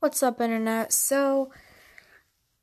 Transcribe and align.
What's 0.00 0.22
up, 0.22 0.40
Internet? 0.40 0.94
So, 0.94 1.52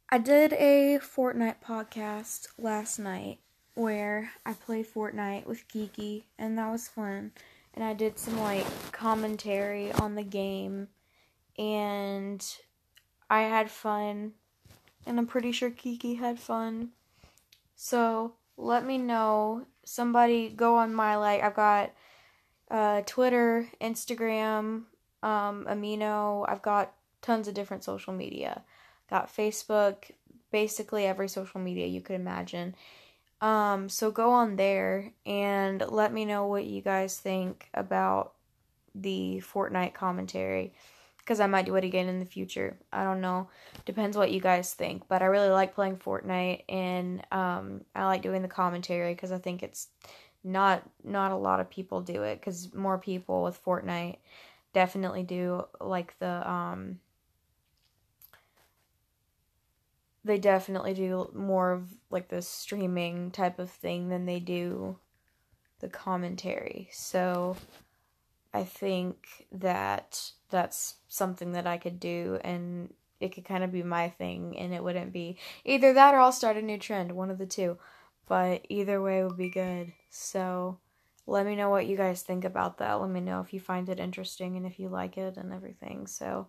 I 0.10 0.18
did 0.18 0.54
a 0.54 0.98
Fortnite 0.98 1.58
podcast 1.64 2.48
last 2.58 2.98
night 2.98 3.38
where 3.76 4.32
I 4.44 4.54
played 4.54 4.92
Fortnite 4.92 5.46
with 5.46 5.68
Kiki, 5.68 6.26
and 6.40 6.58
that 6.58 6.72
was 6.72 6.88
fun. 6.88 7.34
And 7.76 7.84
I 7.84 7.94
did 7.94 8.18
some 8.18 8.40
like 8.40 8.66
commentary 8.92 9.92
on 9.92 10.16
the 10.16 10.24
game, 10.24 10.88
and 11.60 12.44
I 13.30 13.42
had 13.42 13.70
fun, 13.70 14.32
and 15.06 15.20
I'm 15.20 15.28
pretty 15.28 15.52
sure 15.52 15.70
Kiki 15.70 16.16
had 16.16 16.40
fun. 16.40 16.90
So, 17.76 18.34
let 18.58 18.84
me 18.84 18.98
know. 18.98 19.68
Somebody 19.86 20.50
go 20.50 20.78
on 20.78 20.92
my 20.92 21.18
like, 21.18 21.44
I've 21.44 21.56
got 21.56 21.92
uh, 22.72 23.04
Twitter, 23.06 23.68
Instagram, 23.80 24.86
um, 25.22 25.68
Amino, 25.70 26.44
I've 26.50 26.64
got 26.64 26.97
tons 27.22 27.48
of 27.48 27.54
different 27.54 27.84
social 27.84 28.14
media. 28.14 28.64
Got 29.10 29.34
Facebook, 29.34 30.12
basically 30.52 31.06
every 31.06 31.28
social 31.28 31.60
media 31.60 31.88
you 31.88 32.02
could 32.02 32.16
imagine. 32.16 32.76
Um, 33.42 33.90
so 33.90 34.12
go 34.12 34.32
on 34.32 34.56
there 34.56 35.14
and 35.26 35.84
let 35.88 36.12
me 36.12 36.26
know 36.26 36.48
what 36.48 36.66
you 36.66 36.82
guys 36.82 37.20
think 37.20 37.70
about 37.74 38.34
the 38.96 39.44
Fortnite 39.46 39.94
commentary 39.94 40.74
because 41.20 41.40
I 41.40 41.48
might 41.48 41.66
do 41.66 41.76
it 41.76 41.84
again 41.84 42.08
in 42.08 42.20
the 42.20 42.26
future. 42.26 42.78
I 42.92 43.04
don't 43.04 43.22
know. 43.22 43.50
Depends 43.86 44.18
what 44.18 44.32
you 44.32 44.40
guys 44.40 44.74
think, 44.74 45.04
but 45.08 45.22
I 45.22 45.26
really 45.26 45.50
like 45.50 45.76
playing 45.76 45.98
Fortnite 45.98 46.64
and 46.70 47.22
um, 47.32 47.82
I 47.94 48.06
like 48.06 48.22
doing 48.22 48.42
the 48.42 48.48
commentary 48.48 49.14
because 49.14 49.32
I 49.32 49.38
think 49.38 49.62
it's 49.62 49.90
not 50.44 50.84
not 51.04 51.32
a 51.32 51.36
lot 51.36 51.60
of 51.60 51.70
people 51.70 52.00
do 52.00 52.24
it 52.24 52.42
cuz 52.42 52.74
more 52.74 52.98
people 52.98 53.44
with 53.44 53.62
Fortnite 53.64 54.18
definitely 54.72 55.24
do 55.24 55.66
like 55.82 56.18
the 56.20 56.50
um 56.50 57.00
they 60.28 60.38
definitely 60.38 60.94
do 60.94 61.32
more 61.34 61.72
of 61.72 61.90
like 62.10 62.30
the 62.30 62.42
streaming 62.42 63.32
type 63.32 63.60
of 63.60 63.72
thing 63.72 64.10
than 64.10 64.26
they 64.26 64.40
do 64.40 64.98
the 65.80 65.90
commentary. 65.90 66.90
So 66.92 67.56
I 68.54 68.64
think 68.64 69.46
that 69.52 70.32
that's 70.50 70.96
something 71.08 71.54
that 71.54 71.68
I 71.68 71.78
could 71.78 72.00
do 72.00 72.40
and 72.44 72.94
it 73.20 73.30
could 73.30 73.46
kind 73.46 73.64
of 73.64 73.72
be 73.72 73.84
my 73.84 74.10
thing 74.10 74.58
and 74.58 74.74
it 74.74 74.84
wouldn't 74.84 75.12
be 75.12 75.38
either 75.66 75.94
that 75.94 76.14
or 76.14 76.20
I'll 76.20 76.32
start 76.32 76.58
a 76.58 76.62
new 76.62 76.78
trend, 76.78 77.12
one 77.12 77.32
of 77.32 77.38
the 77.38 77.46
two. 77.46 77.78
But 78.28 78.66
either 78.70 79.02
way 79.02 79.24
would 79.24 79.38
be 79.38 79.50
good. 79.50 79.94
So 80.10 80.80
let 81.26 81.46
me 81.46 81.56
know 81.56 81.70
what 81.70 81.88
you 81.88 81.98
guys 81.98 82.22
think 82.22 82.46
about 82.46 82.78
that. 82.80 82.94
Let 82.94 83.10
me 83.10 83.22
know 83.22 83.42
if 83.42 83.54
you 83.54 83.60
find 83.60 83.90
it 83.90 84.00
interesting 84.00 84.58
and 84.58 84.66
if 84.66 84.80
you 84.80 84.90
like 84.90 85.18
it 85.18 85.38
and 85.38 85.54
everything. 85.54 86.08
So 86.08 86.48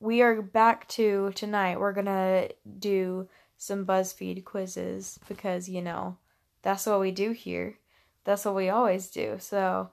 we 0.00 0.22
are 0.22 0.40
back 0.40 0.86
to 0.88 1.32
tonight. 1.34 1.80
We're 1.80 1.92
gonna 1.92 2.48
do 2.78 3.28
some 3.56 3.84
BuzzFeed 3.84 4.44
quizzes 4.44 5.18
because, 5.28 5.68
you 5.68 5.82
know, 5.82 6.16
that's 6.62 6.86
what 6.86 7.00
we 7.00 7.10
do 7.10 7.32
here. 7.32 7.78
That's 8.24 8.44
what 8.44 8.54
we 8.54 8.68
always 8.68 9.10
do. 9.10 9.36
So 9.40 9.90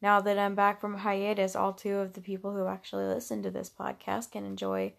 now 0.00 0.20
that 0.20 0.38
I'm 0.38 0.54
back 0.54 0.80
from 0.80 0.98
hiatus, 0.98 1.56
all 1.56 1.72
two 1.72 1.96
of 1.96 2.12
the 2.12 2.20
people 2.20 2.52
who 2.52 2.66
actually 2.66 3.06
listen 3.06 3.42
to 3.42 3.50
this 3.50 3.70
podcast 3.70 4.30
can 4.30 4.44
enjoy 4.44 4.92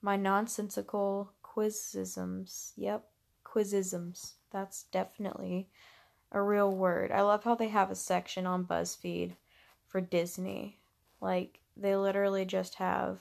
my 0.00 0.16
nonsensical 0.16 1.32
quizisms. 1.44 2.72
Yep, 2.76 3.04
quizisms. 3.44 4.34
That's 4.50 4.84
definitely 4.84 5.68
a 6.32 6.40
real 6.40 6.70
word. 6.70 7.12
I 7.12 7.22
love 7.22 7.44
how 7.44 7.54
they 7.54 7.68
have 7.68 7.90
a 7.90 7.94
section 7.94 8.46
on 8.46 8.64
BuzzFeed 8.64 9.32
for 9.86 10.00
Disney. 10.00 10.78
Like, 11.20 11.58
they 11.76 11.96
literally 11.96 12.44
just 12.44 12.76
have 12.76 13.18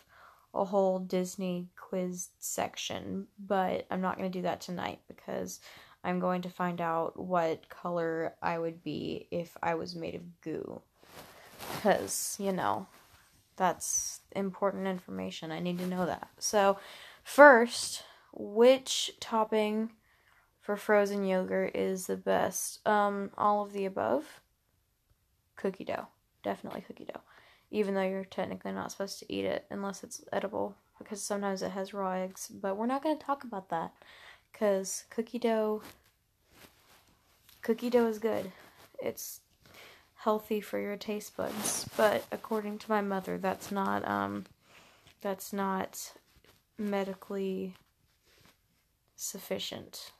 a 0.57 0.65
whole 0.65 0.99
Disney 0.99 1.67
quiz 1.77 2.29
section, 2.39 3.27
but 3.39 3.85
I'm 3.91 4.01
not 4.01 4.17
going 4.17 4.31
to 4.31 4.37
do 4.37 4.43
that 4.43 4.61
tonight 4.61 4.99
because 5.07 5.59
I'm 6.03 6.19
going 6.19 6.41
to 6.43 6.49
find 6.49 6.81
out 6.81 7.19
what 7.19 7.69
color 7.69 8.33
I 8.41 8.57
would 8.57 8.83
be 8.83 9.27
if 9.31 9.55
I 9.61 9.75
was 9.75 9.95
made 9.95 10.15
of 10.15 10.41
goo. 10.41 10.81
Because, 11.75 12.35
you 12.39 12.51
know, 12.51 12.87
that's 13.55 14.21
important 14.35 14.87
information. 14.87 15.51
I 15.51 15.59
need 15.59 15.79
to 15.79 15.87
know 15.87 16.05
that. 16.05 16.29
So, 16.39 16.77
first, 17.23 18.03
which 18.33 19.11
topping 19.19 19.91
for 20.59 20.75
frozen 20.75 21.23
yogurt 21.23 21.75
is 21.75 22.07
the 22.07 22.17
best? 22.17 22.85
Um, 22.87 23.31
all 23.37 23.63
of 23.63 23.73
the 23.73 23.85
above. 23.85 24.41
Cookie 25.55 25.85
dough. 25.85 26.07
Definitely 26.43 26.81
cookie 26.81 27.05
dough 27.05 27.21
even 27.71 27.93
though 27.93 28.01
you're 28.01 28.25
technically 28.25 28.71
not 28.71 28.91
supposed 28.91 29.19
to 29.19 29.33
eat 29.33 29.45
it 29.45 29.65
unless 29.69 30.03
it's 30.03 30.23
edible 30.31 30.75
because 30.97 31.21
sometimes 31.21 31.61
it 31.61 31.71
has 31.71 31.93
raw 31.93 32.13
eggs. 32.13 32.47
But 32.47 32.77
we're 32.77 32.85
not 32.85 33.03
going 33.03 33.17
to 33.17 33.23
talk 33.23 33.43
about 33.43 33.69
that 33.69 33.91
because 34.51 35.03
cookie 35.09 35.39
dough 35.39 35.81
cookie 37.61 37.89
dough 37.89 38.07
is 38.07 38.19
good. 38.19 38.51
It's 38.99 39.41
healthy 40.15 40.61
for 40.61 40.79
your 40.79 40.97
taste 40.97 41.35
buds, 41.37 41.85
but 41.97 42.25
according 42.31 42.79
to 42.79 42.89
my 42.89 43.01
mother, 43.01 43.37
that's 43.37 43.71
not 43.71 44.07
um 44.07 44.45
that's 45.21 45.51
not 45.51 46.13
medically 46.77 47.75
sufficient 49.15 50.11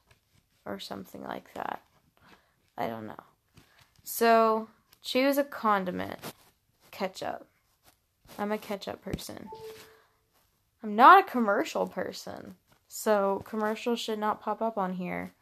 or 0.66 0.80
something 0.80 1.24
like 1.24 1.54
that. 1.54 1.82
I 2.78 2.88
don't 2.88 3.08
know. 3.08 3.24
So, 4.04 4.68
choose 5.02 5.38
a 5.38 5.44
condiment 5.44 6.20
ketchup. 6.98 7.48
I'm 8.40 8.52
a 8.52 8.58
ketchup 8.58 9.04
person. 9.04 9.50
I'm 10.82 10.96
not 10.96 11.24
a 11.24 11.30
commercial 11.30 11.86
person. 11.86 12.56
So 12.88 13.44
commercials 13.46 14.00
should 14.00 14.20
not 14.20 14.42
pop 14.42 14.62
up 14.62 14.78
on 14.78 14.94
here. 14.94 15.34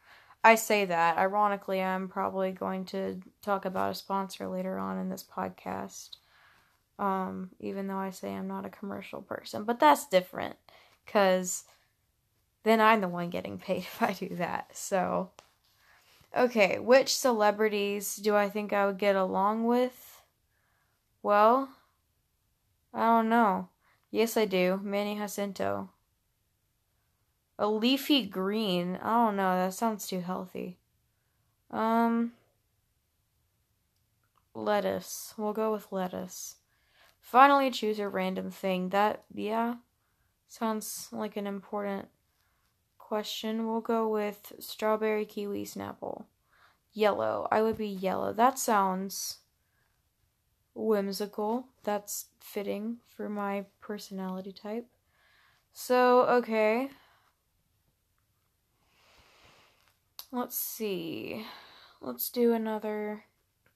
I 0.43 0.55
say 0.55 0.85
that. 0.85 1.17
Ironically, 1.17 1.81
I'm 1.81 2.07
probably 2.07 2.51
going 2.51 2.85
to 2.85 3.21
talk 3.41 3.65
about 3.65 3.91
a 3.91 3.95
sponsor 3.95 4.47
later 4.47 4.77
on 4.77 4.99
in 4.99 5.09
this 5.09 5.23
podcast. 5.23 6.17
Um, 6.99 7.51
even 7.59 7.87
though 7.87 7.97
I 7.97 8.09
say 8.09 8.33
I'm 8.33 8.47
not 8.47 8.65
a 8.65 8.69
commercial 8.69 9.21
person. 9.21 9.63
But 9.63 9.79
that's 9.79 10.07
different. 10.07 10.57
Cause 11.07 11.63
then 12.63 12.81
I'm 12.81 13.01
the 13.01 13.07
one 13.07 13.29
getting 13.29 13.57
paid 13.57 13.77
if 13.83 14.01
I 14.01 14.11
do 14.11 14.35
that. 14.35 14.75
So 14.75 15.29
Okay, 16.35 16.79
which 16.79 17.15
celebrities 17.15 18.17
do 18.17 18.35
I 18.35 18.49
think 18.49 18.73
I 18.73 18.85
would 18.85 18.97
get 18.97 19.15
along 19.15 19.63
with? 19.63 20.14
Well, 21.25 21.69
I 22.93 22.99
don't 22.99 23.29
know. 23.29 23.69
Yes, 24.11 24.37
I 24.37 24.45
do. 24.45 24.79
Manny 24.83 25.15
Jacinto. 25.15 25.89
A 27.57 27.67
leafy 27.67 28.27
green. 28.27 28.99
I 29.01 29.25
don't 29.25 29.35
know. 29.35 29.55
That 29.55 29.73
sounds 29.73 30.05
too 30.05 30.19
healthy. 30.19 30.77
Um, 31.71 32.33
lettuce. 34.53 35.33
We'll 35.35 35.53
go 35.53 35.73
with 35.73 35.91
lettuce. 35.91 36.57
Finally, 37.21 37.71
choose 37.71 37.97
a 37.97 38.07
random 38.07 38.51
thing. 38.51 38.89
That, 38.89 39.23
yeah, 39.33 39.77
sounds 40.47 41.09
like 41.11 41.37
an 41.37 41.47
important 41.47 42.07
question. 42.99 43.65
We'll 43.65 43.81
go 43.81 44.07
with 44.07 44.53
strawberry, 44.59 45.25
kiwi, 45.25 45.65
snapple. 45.65 46.25
Yellow. 46.93 47.47
I 47.51 47.63
would 47.63 47.79
be 47.79 47.87
yellow. 47.87 48.31
That 48.31 48.59
sounds 48.59 49.39
whimsical. 50.75 51.69
That's 51.83 52.25
fitting 52.39 52.97
for 53.15 53.29
my 53.29 53.65
personality 53.81 54.51
type. 54.51 54.85
So, 55.73 56.21
okay. 56.21 56.89
Let's 60.31 60.57
see. 60.59 61.45
Let's 62.01 62.29
do 62.29 62.53
another 62.53 63.23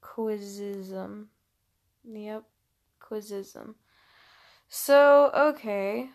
quizism. 0.03 1.27
Yep, 2.03 2.43
quizism. 3.01 3.75
So, 4.67 5.31
okay. 5.33 6.09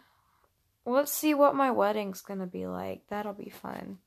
Let's 0.86 1.12
see 1.12 1.32
what 1.32 1.54
my 1.54 1.70
wedding's 1.70 2.20
gonna 2.20 2.46
be 2.46 2.66
like. 2.66 3.06
That'll 3.08 3.32
be 3.32 3.50
fun. 3.50 3.98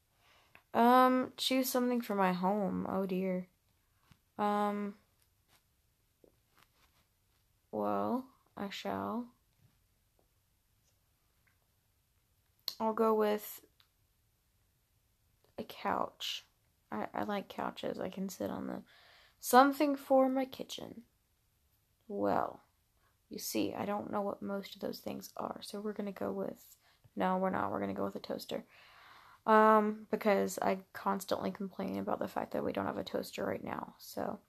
Um, 0.73 1.33
choose 1.37 1.69
something 1.69 2.01
for 2.01 2.13
my 2.13 2.33
home. 2.33 2.85
Oh 2.87 3.07
dear. 3.07 3.47
Um, 4.37 4.93
well, 7.71 8.25
I 8.55 8.69
shall. 8.69 9.27
I'll 12.79 12.93
go 12.93 13.13
with 13.13 13.61
a 15.57 15.63
couch. 15.63 16.45
I, 16.91 17.07
I 17.13 17.23
like 17.23 17.49
couches. 17.49 17.99
I 17.99 18.09
can 18.09 18.29
sit 18.29 18.49
on 18.49 18.67
them. 18.67 18.83
Something 19.39 19.95
for 19.95 20.29
my 20.29 20.45
kitchen. 20.45 21.01
Well, 22.07 22.61
you 23.29 23.39
see, 23.39 23.73
I 23.77 23.85
don't 23.85 24.11
know 24.11 24.21
what 24.21 24.41
most 24.41 24.75
of 24.75 24.81
those 24.81 24.99
things 24.99 25.31
are, 25.37 25.59
so 25.61 25.79
we're 25.79 25.93
gonna 25.93 26.11
go 26.11 26.31
with. 26.31 26.63
No, 27.15 27.37
we're 27.37 27.49
not. 27.49 27.71
We're 27.71 27.79
gonna 27.79 27.93
go 27.93 28.05
with 28.05 28.15
a 28.15 28.19
toaster. 28.19 28.63
Um, 29.45 30.07
because 30.11 30.59
I 30.61 30.79
constantly 30.93 31.51
complain 31.51 31.97
about 31.99 32.19
the 32.19 32.27
fact 32.27 32.51
that 32.51 32.63
we 32.63 32.73
don't 32.73 32.85
have 32.85 32.97
a 32.97 33.03
toaster 33.03 33.45
right 33.45 33.63
now. 33.63 33.95
So, 33.97 34.39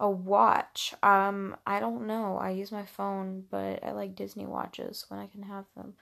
a 0.00 0.08
watch. 0.08 0.94
Um, 1.02 1.56
I 1.66 1.80
don't 1.80 2.06
know. 2.06 2.38
I 2.38 2.50
use 2.50 2.70
my 2.70 2.84
phone, 2.84 3.44
but 3.50 3.82
I 3.84 3.92
like 3.92 4.14
Disney 4.14 4.46
watches 4.46 5.04
when 5.08 5.20
I 5.20 5.26
can 5.26 5.42
have 5.42 5.64
them. 5.76 5.94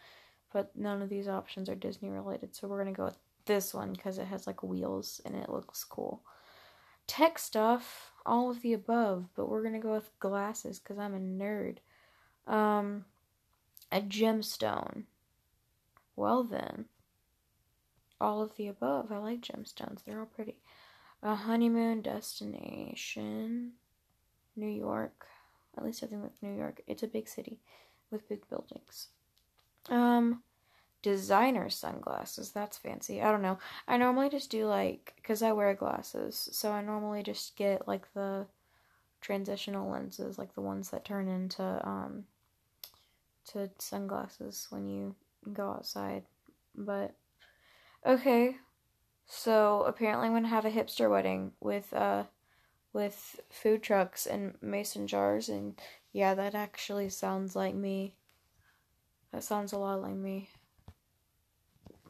but 0.52 0.74
none 0.76 1.02
of 1.02 1.10
these 1.10 1.28
options 1.28 1.68
are 1.68 1.74
Disney 1.74 2.08
related, 2.08 2.54
so 2.54 2.66
we're 2.66 2.78
gonna 2.78 2.92
go 2.92 3.04
with 3.06 3.18
this 3.46 3.74
one 3.74 3.92
because 3.92 4.18
it 4.18 4.26
has 4.26 4.46
like 4.46 4.62
wheels 4.62 5.20
and 5.24 5.34
it 5.34 5.48
looks 5.50 5.84
cool. 5.84 6.22
Tech 7.06 7.38
stuff, 7.38 8.12
all 8.24 8.50
of 8.50 8.62
the 8.62 8.72
above, 8.72 9.28
but 9.36 9.48
we're 9.48 9.62
gonna 9.62 9.78
go 9.78 9.92
with 9.92 10.18
glasses 10.18 10.78
because 10.78 10.98
I'm 10.98 11.14
a 11.14 11.18
nerd. 11.18 11.78
Um, 12.46 13.04
a 13.92 14.00
gemstone. 14.00 15.04
Well 16.16 16.42
then, 16.44 16.86
all 18.20 18.40
of 18.42 18.56
the 18.56 18.68
above. 18.68 19.12
I 19.12 19.18
like 19.18 19.40
gemstones; 19.42 20.04
they're 20.04 20.20
all 20.20 20.26
pretty. 20.26 20.58
A 21.22 21.34
honeymoon 21.34 22.02
destination, 22.02 23.72
New 24.56 24.68
York. 24.68 25.26
At 25.76 25.84
least 25.84 26.02
I 26.02 26.06
think 26.06 26.22
with 26.22 26.42
New 26.42 26.56
York. 26.56 26.80
It's 26.86 27.02
a 27.02 27.08
big 27.08 27.28
city 27.28 27.58
with 28.10 28.28
big 28.28 28.48
buildings. 28.48 29.08
Um, 29.90 30.42
designer 31.02 31.68
sunglasses. 31.68 32.50
That's 32.50 32.78
fancy. 32.78 33.22
I 33.22 33.30
don't 33.30 33.42
know. 33.42 33.58
I 33.86 33.96
normally 33.96 34.28
just 34.28 34.50
do 34.50 34.66
like 34.66 35.12
because 35.16 35.42
I 35.42 35.52
wear 35.52 35.74
glasses, 35.74 36.48
so 36.52 36.72
I 36.72 36.82
normally 36.82 37.22
just 37.22 37.56
get 37.56 37.86
like 37.86 38.12
the 38.14 38.46
transitional 39.20 39.90
lenses, 39.90 40.38
like 40.38 40.54
the 40.54 40.60
ones 40.60 40.90
that 40.90 41.04
turn 41.04 41.28
into 41.28 41.62
um 41.86 42.24
to 43.52 43.70
sunglasses 43.78 44.66
when 44.70 44.88
you 44.88 45.14
go 45.52 45.70
outside. 45.70 46.24
But 46.74 47.14
okay, 48.04 48.56
so 49.26 49.84
apparently 49.86 50.26
I'm 50.26 50.34
gonna 50.34 50.48
have 50.48 50.64
a 50.64 50.70
hipster 50.70 51.10
wedding 51.10 51.52
with 51.60 51.92
uh 51.92 52.24
with 52.96 53.38
food 53.50 53.82
trucks 53.82 54.26
and 54.26 54.54
mason 54.62 55.06
jars 55.06 55.50
and 55.50 55.78
yeah, 56.14 56.32
that 56.34 56.54
actually 56.54 57.10
sounds 57.10 57.54
like 57.54 57.74
me. 57.74 58.14
That 59.32 59.44
sounds 59.44 59.74
a 59.74 59.78
lot 59.78 60.00
like 60.00 60.14
me. 60.14 60.48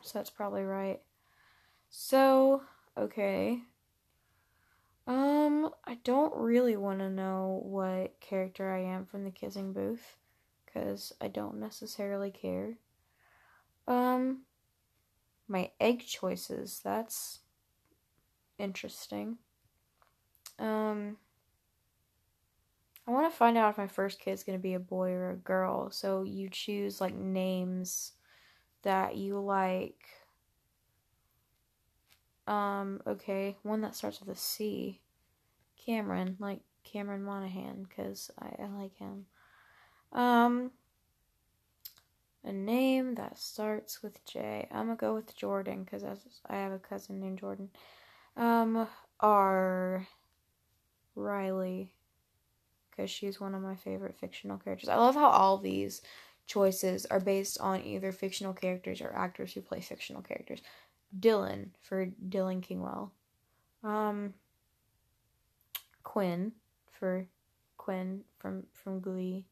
So 0.00 0.12
that's 0.14 0.30
probably 0.30 0.62
right. 0.62 1.00
So, 1.90 2.62
okay. 2.96 3.62
Um, 5.08 5.70
I 5.84 5.98
don't 6.04 6.36
really 6.36 6.76
want 6.76 7.00
to 7.00 7.10
know 7.10 7.62
what 7.64 8.20
character 8.20 8.70
I 8.70 8.78
am 8.78 9.06
from 9.06 9.24
the 9.24 9.32
kissing 9.32 9.72
booth 9.72 10.16
because 10.64 11.12
I 11.20 11.26
don't 11.26 11.58
necessarily 11.58 12.30
care. 12.30 12.74
Um, 13.88 14.42
my 15.48 15.72
egg 15.80 16.04
choices, 16.06 16.80
that's 16.84 17.40
interesting. 18.56 19.38
Um, 20.58 21.18
I 23.06 23.10
want 23.10 23.22
to 23.22 23.24
find 23.36 23.56
out 23.56 23.70
if 23.70 23.78
my 23.78 23.86
first 23.86 24.20
kid's 24.20 24.42
to 24.58 24.62
be 24.62 24.74
a 24.74 24.80
boy 24.80 25.10
or 25.12 25.30
a 25.30 25.36
girl. 25.36 25.90
So 25.90 26.22
you 26.22 26.48
choose 26.48 27.00
like 27.00 27.14
names 27.14 28.12
that 28.82 29.16
you 29.16 29.38
like. 29.38 30.04
Um, 32.46 33.00
okay, 33.06 33.56
one 33.62 33.80
that 33.80 33.94
starts 33.94 34.20
with 34.20 34.28
a 34.28 34.38
C. 34.38 35.00
Cameron, 35.84 36.36
like 36.38 36.60
Cameron 36.84 37.22
Monaghan, 37.22 37.86
because 37.88 38.30
I, 38.40 38.62
I 38.62 38.66
like 38.68 38.96
him. 38.96 39.26
Um, 40.12 40.70
a 42.44 42.52
name 42.52 43.16
that 43.16 43.38
starts 43.38 44.02
with 44.02 44.24
J. 44.24 44.68
I'm 44.70 44.86
gonna 44.86 44.96
go 44.96 45.14
with 45.14 45.36
Jordan 45.36 45.84
because 45.84 46.04
I 46.48 46.56
have 46.56 46.72
a 46.72 46.78
cousin 46.78 47.20
named 47.20 47.40
Jordan. 47.40 47.70
Um, 48.36 48.86
R. 49.20 50.06
Riley 51.16 51.90
because 52.96 53.10
she's 53.10 53.40
one 53.40 53.54
of 53.54 53.62
my 53.62 53.74
favorite 53.76 54.16
fictional 54.18 54.58
characters. 54.58 54.88
I 54.88 54.96
love 54.96 55.14
how 55.14 55.28
all 55.28 55.58
these 55.58 56.02
choices 56.46 57.06
are 57.06 57.20
based 57.20 57.60
on 57.60 57.82
either 57.82 58.12
fictional 58.12 58.52
characters 58.52 59.00
or 59.00 59.12
actors 59.14 59.52
who 59.52 59.60
play 59.60 59.80
fictional 59.80 60.22
characters. 60.22 60.60
Dylan 61.18 61.68
for 61.80 62.06
Dylan 62.28 62.62
Kingwell. 62.62 63.10
Um, 63.82 64.34
Quinn 66.02 66.52
for 66.92 67.26
Quinn 67.76 68.22
from 68.38 68.64
from 68.72 69.00
Glee. 69.00 69.44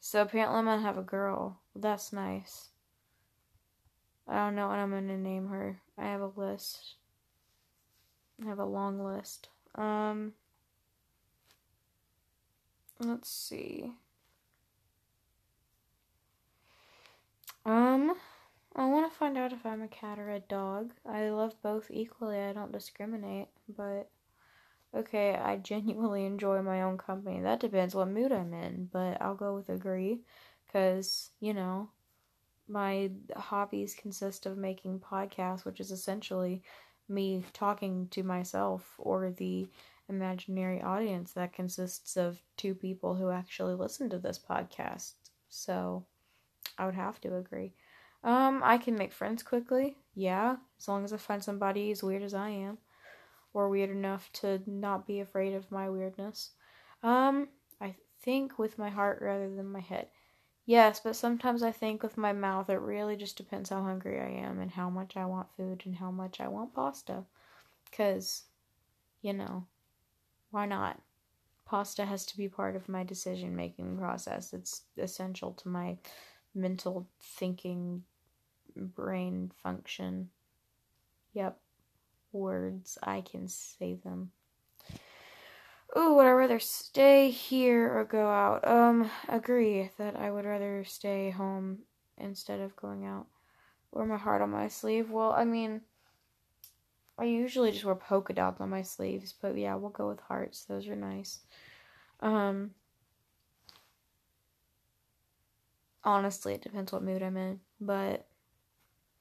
So 0.00 0.22
apparently 0.22 0.58
I'm 0.58 0.64
gonna 0.64 0.82
have 0.82 0.98
a 0.98 1.02
girl. 1.02 1.60
That's 1.74 2.12
nice. 2.12 2.68
I 4.26 4.36
don't 4.36 4.54
know 4.54 4.68
what 4.68 4.78
I'm 4.78 4.90
gonna 4.90 5.16
name 5.16 5.48
her. 5.48 5.80
I 5.96 6.06
have 6.06 6.20
a 6.20 6.32
list. 6.36 6.94
I 8.42 8.48
have 8.48 8.58
a 8.58 8.64
long 8.64 9.02
list. 9.02 9.48
Um 9.74 10.32
let's 13.00 13.30
see. 13.30 13.92
Um 17.64 18.14
I 18.76 18.86
want 18.86 19.10
to 19.10 19.18
find 19.18 19.36
out 19.36 19.52
if 19.52 19.66
I'm 19.66 19.82
a 19.82 19.88
cat 19.88 20.18
or 20.18 20.30
a 20.30 20.40
dog. 20.40 20.92
I 21.04 21.30
love 21.30 21.54
both 21.62 21.90
equally. 21.90 22.38
I 22.38 22.52
don't 22.52 22.70
discriminate, 22.70 23.48
but 23.76 24.08
okay, 24.94 25.34
I 25.34 25.56
genuinely 25.56 26.24
enjoy 26.24 26.62
my 26.62 26.82
own 26.82 26.98
company. 26.98 27.40
That 27.40 27.60
depends 27.60 27.94
what 27.94 28.08
mood 28.08 28.32
I'm 28.32 28.54
in, 28.54 28.88
but 28.92 29.20
I'll 29.20 29.34
go 29.34 29.54
with 29.54 29.68
agree 29.68 30.20
because, 30.66 31.30
you 31.40 31.54
know, 31.54 31.90
my 32.68 33.10
hobbies 33.36 33.94
consist 33.94 34.46
of 34.46 34.58
making 34.58 35.00
podcasts, 35.00 35.64
which 35.64 35.80
is 35.80 35.90
essentially 35.90 36.62
me 37.08 37.44
talking 37.52 38.08
to 38.10 38.22
myself 38.22 38.94
or 38.98 39.30
the 39.30 39.66
imaginary 40.08 40.80
audience 40.82 41.32
that 41.32 41.52
consists 41.52 42.16
of 42.16 42.42
two 42.56 42.74
people 42.74 43.14
who 43.14 43.30
actually 43.30 43.74
listen 43.74 44.08
to 44.10 44.18
this 44.18 44.38
podcast. 44.38 45.12
So 45.48 46.06
I 46.76 46.86
would 46.86 46.94
have 46.94 47.20
to 47.22 47.36
agree. 47.36 47.74
Um, 48.24 48.62
I 48.64 48.78
can 48.78 48.96
make 48.96 49.12
friends 49.12 49.42
quickly, 49.42 49.96
yeah, 50.14 50.56
as 50.78 50.88
long 50.88 51.04
as 51.04 51.12
I 51.12 51.18
find 51.18 51.42
somebody 51.42 51.90
as 51.90 52.02
weird 52.02 52.22
as 52.22 52.34
I 52.34 52.48
am 52.50 52.78
or 53.52 53.68
weird 53.68 53.90
enough 53.90 54.30
to 54.32 54.60
not 54.66 55.06
be 55.06 55.20
afraid 55.20 55.54
of 55.54 55.70
my 55.70 55.88
weirdness. 55.88 56.50
Um, 57.02 57.48
I 57.80 57.94
think 58.22 58.58
with 58.58 58.78
my 58.78 58.90
heart 58.90 59.20
rather 59.22 59.54
than 59.54 59.70
my 59.70 59.80
head. 59.80 60.08
Yes, 60.66 61.00
but 61.00 61.16
sometimes 61.16 61.62
I 61.62 61.72
think 61.72 62.02
with 62.02 62.18
my 62.18 62.32
mouth. 62.32 62.68
It 62.68 62.80
really 62.80 63.16
just 63.16 63.36
depends 63.36 63.70
how 63.70 63.82
hungry 63.82 64.20
I 64.20 64.28
am 64.46 64.60
and 64.60 64.70
how 64.70 64.90
much 64.90 65.16
I 65.16 65.24
want 65.24 65.48
food 65.56 65.82
and 65.86 65.96
how 65.96 66.10
much 66.10 66.40
I 66.40 66.48
want 66.48 66.74
pasta. 66.74 67.24
Because, 67.84 68.44
you 69.22 69.32
know, 69.32 69.66
why 70.50 70.66
not? 70.66 71.00
Pasta 71.64 72.06
has 72.06 72.24
to 72.26 72.36
be 72.36 72.48
part 72.48 72.76
of 72.76 72.88
my 72.88 73.04
decision 73.04 73.54
making 73.54 73.98
process. 73.98 74.52
It's 74.52 74.82
essential 74.96 75.52
to 75.52 75.68
my 75.68 75.98
mental 76.54 77.06
thinking 77.20 78.04
brain 78.74 79.52
function. 79.62 80.30
Yep 81.34 81.58
words, 82.32 82.98
I 83.02 83.20
can 83.20 83.48
say 83.48 83.94
them. 83.94 84.32
Ooh, 85.96 86.14
would 86.14 86.26
I 86.26 86.30
rather 86.30 86.58
stay 86.58 87.30
here 87.30 87.90
or 87.98 88.04
go 88.04 88.28
out? 88.28 88.66
Um, 88.66 89.10
agree 89.28 89.90
that 89.96 90.16
I 90.16 90.30
would 90.30 90.44
rather 90.44 90.84
stay 90.84 91.30
home 91.30 91.80
instead 92.18 92.60
of 92.60 92.76
going 92.76 93.06
out. 93.06 93.26
Wear 93.90 94.04
my 94.04 94.18
heart 94.18 94.42
on 94.42 94.50
my 94.50 94.68
sleeve. 94.68 95.10
Well, 95.10 95.32
I 95.32 95.44
mean, 95.44 95.80
I 97.18 97.24
usually 97.24 97.72
just 97.72 97.84
wear 97.84 97.96
polka 97.96 98.32
dots 98.32 98.60
on 98.60 98.70
my 98.70 98.82
sleeves, 98.82 99.34
but 99.40 99.56
yeah, 99.58 99.74
we'll 99.74 99.90
go 99.90 100.08
with 100.08 100.20
hearts. 100.20 100.64
Those 100.64 100.86
are 100.86 100.96
nice. 100.96 101.40
Um, 102.20 102.70
honestly, 106.04 106.54
it 106.54 106.62
depends 106.62 106.92
what 106.92 107.02
mood 107.02 107.22
I'm 107.22 107.36
in, 107.36 107.60
but 107.80 108.26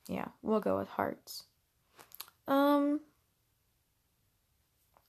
yeah, 0.08 0.28
we'll 0.44 0.60
go 0.60 0.78
with 0.78 0.90
hearts. 0.90 1.44
Um, 2.48 3.02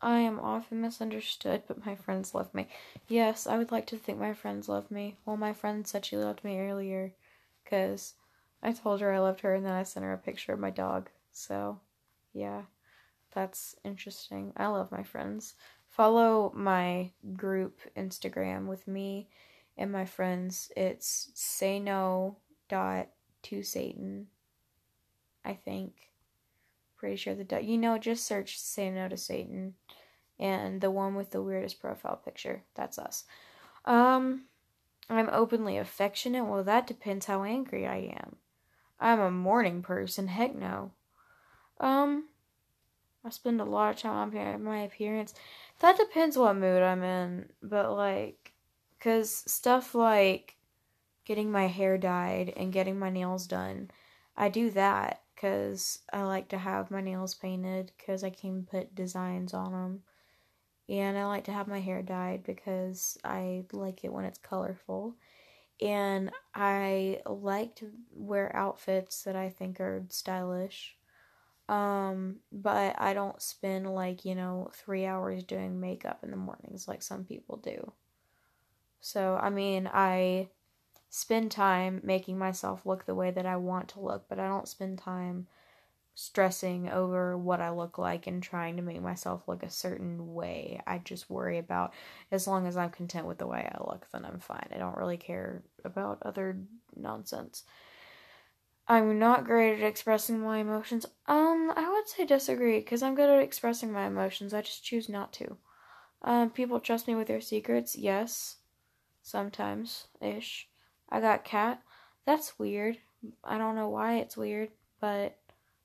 I 0.00 0.20
am 0.20 0.38
often 0.40 0.80
misunderstood, 0.80 1.64
but 1.66 1.84
my 1.84 1.94
friends 1.94 2.34
love 2.34 2.54
me. 2.54 2.68
Yes, 3.06 3.46
I 3.46 3.58
would 3.58 3.72
like 3.72 3.86
to 3.88 3.96
think 3.96 4.18
my 4.18 4.32
friends 4.32 4.68
love 4.68 4.90
me. 4.90 5.16
Well, 5.26 5.36
my 5.36 5.52
friend 5.52 5.86
said 5.86 6.04
she 6.04 6.16
loved 6.16 6.42
me 6.44 6.58
earlier 6.60 7.12
because 7.64 8.14
I 8.62 8.72
told 8.72 9.00
her 9.00 9.12
I 9.12 9.18
loved 9.18 9.40
her 9.40 9.54
and 9.54 9.66
then 9.66 9.72
I 9.72 9.82
sent 9.82 10.04
her 10.04 10.12
a 10.12 10.18
picture 10.18 10.52
of 10.52 10.60
my 10.60 10.70
dog. 10.70 11.10
So, 11.32 11.80
yeah, 12.32 12.62
that's 13.32 13.76
interesting. 13.84 14.52
I 14.56 14.66
love 14.68 14.90
my 14.90 15.02
friends. 15.02 15.54
Follow 15.88 16.52
my 16.54 17.12
group 17.34 17.80
Instagram 17.96 18.66
with 18.66 18.86
me 18.86 19.28
and 19.76 19.92
my 19.92 20.04
friends. 20.04 20.70
It's 20.76 21.30
say 21.34 21.78
no 21.78 22.36
dot 22.68 23.08
to 23.44 23.62
Satan. 23.62 24.28
I 25.44 25.54
think. 25.54 25.94
Pretty 26.96 27.16
sure 27.16 27.34
the 27.34 27.44
dot. 27.44 27.64
you 27.64 27.78
know 27.78 27.96
just 27.96 28.26
search 28.26 28.58
"Say 28.58 28.90
No 28.90 29.08
to 29.08 29.16
Satan," 29.16 29.74
and 30.38 30.80
the 30.80 30.90
one 30.90 31.14
with 31.14 31.30
the 31.30 31.42
weirdest 31.42 31.80
profile 31.80 32.16
picture. 32.16 32.64
That's 32.74 32.98
us. 32.98 33.24
Um, 33.84 34.46
I'm 35.08 35.30
openly 35.32 35.78
affectionate. 35.78 36.44
Well, 36.44 36.64
that 36.64 36.86
depends 36.86 37.26
how 37.26 37.44
angry 37.44 37.86
I 37.86 38.12
am. 38.20 38.36
I'm 39.00 39.20
a 39.20 39.30
morning 39.30 39.80
person. 39.80 40.26
Heck 40.26 40.54
no. 40.54 40.90
Um, 41.80 42.24
I 43.28 43.30
spend 43.30 43.60
a 43.60 43.64
lot 43.64 43.94
of 43.94 44.00
time 44.00 44.34
on 44.34 44.64
my 44.64 44.78
appearance. 44.78 45.34
That 45.80 45.98
depends 45.98 46.38
what 46.38 46.56
mood 46.56 46.82
I'm 46.82 47.02
in, 47.02 47.50
but 47.62 47.94
like, 47.94 48.54
cause 49.00 49.44
stuff 49.46 49.94
like 49.94 50.56
getting 51.26 51.52
my 51.52 51.66
hair 51.66 51.98
dyed 51.98 52.54
and 52.56 52.72
getting 52.72 52.98
my 52.98 53.10
nails 53.10 53.46
done. 53.46 53.90
I 54.34 54.48
do 54.48 54.70
that 54.70 55.20
because 55.34 55.98
I 56.10 56.22
like 56.22 56.48
to 56.48 56.58
have 56.58 56.90
my 56.90 57.02
nails 57.02 57.34
painted 57.34 57.92
because 57.98 58.24
I 58.24 58.30
can 58.30 58.62
put 58.64 58.94
designs 58.94 59.52
on 59.52 59.72
them. 59.72 60.02
And 60.88 61.18
I 61.18 61.26
like 61.26 61.44
to 61.44 61.52
have 61.52 61.68
my 61.68 61.80
hair 61.80 62.00
dyed 62.00 62.44
because 62.44 63.18
I 63.24 63.64
like 63.72 64.04
it 64.04 64.12
when 64.12 64.24
it's 64.24 64.38
colorful. 64.38 65.16
And 65.82 66.30
I 66.54 67.20
like 67.26 67.76
to 67.76 67.90
wear 68.10 68.56
outfits 68.56 69.22
that 69.24 69.36
I 69.36 69.50
think 69.50 69.80
are 69.80 70.06
stylish. 70.08 70.97
Um, 71.68 72.36
but 72.50 72.96
I 72.98 73.12
don't 73.12 73.40
spend 73.42 73.92
like, 73.92 74.24
you 74.24 74.34
know, 74.34 74.70
three 74.74 75.04
hours 75.04 75.44
doing 75.44 75.80
makeup 75.80 76.20
in 76.22 76.30
the 76.30 76.36
mornings 76.36 76.88
like 76.88 77.02
some 77.02 77.24
people 77.24 77.58
do. 77.58 77.92
So, 79.00 79.38
I 79.40 79.50
mean, 79.50 79.88
I 79.92 80.48
spend 81.10 81.50
time 81.50 82.00
making 82.02 82.38
myself 82.38 82.84
look 82.84 83.04
the 83.06 83.14
way 83.14 83.30
that 83.30 83.46
I 83.46 83.56
want 83.56 83.88
to 83.90 84.00
look, 84.00 84.28
but 84.28 84.38
I 84.38 84.48
don't 84.48 84.68
spend 84.68 84.98
time 84.98 85.46
stressing 86.14 86.88
over 86.88 87.38
what 87.38 87.60
I 87.60 87.70
look 87.70 87.96
like 87.96 88.26
and 88.26 88.42
trying 88.42 88.76
to 88.76 88.82
make 88.82 89.00
myself 89.00 89.46
look 89.46 89.62
a 89.62 89.70
certain 89.70 90.34
way. 90.34 90.80
I 90.84 90.98
just 90.98 91.30
worry 91.30 91.58
about 91.58 91.94
as 92.32 92.48
long 92.48 92.66
as 92.66 92.76
I'm 92.76 92.90
content 92.90 93.26
with 93.26 93.38
the 93.38 93.46
way 93.46 93.70
I 93.72 93.78
look, 93.84 94.06
then 94.12 94.24
I'm 94.24 94.40
fine. 94.40 94.68
I 94.74 94.78
don't 94.78 94.96
really 94.96 95.16
care 95.16 95.62
about 95.84 96.18
other 96.22 96.58
nonsense. 96.96 97.62
I'm 98.90 99.18
not 99.18 99.44
great 99.44 99.74
at 99.74 99.86
expressing 99.86 100.40
my 100.40 100.58
emotions. 100.58 101.04
Um, 101.26 101.70
I 101.76 101.90
would 101.90 102.08
say 102.08 102.24
disagree 102.24 102.78
because 102.78 103.02
I'm 103.02 103.14
good 103.14 103.28
at 103.28 103.42
expressing 103.42 103.92
my 103.92 104.06
emotions. 104.06 104.54
I 104.54 104.62
just 104.62 104.82
choose 104.82 105.10
not 105.10 105.30
to. 105.34 105.58
Um, 106.22 106.50
people 106.50 106.80
trust 106.80 107.06
me 107.06 107.14
with 107.14 107.28
their 107.28 107.42
secrets. 107.42 107.96
Yes, 107.96 108.56
sometimes 109.22 110.06
ish. 110.22 110.68
I 111.10 111.20
got 111.20 111.44
cat. 111.44 111.82
That's 112.24 112.58
weird. 112.58 112.96
I 113.44 113.58
don't 113.58 113.74
know 113.74 113.90
why 113.90 114.16
it's 114.16 114.38
weird, 114.38 114.70
but 115.00 115.36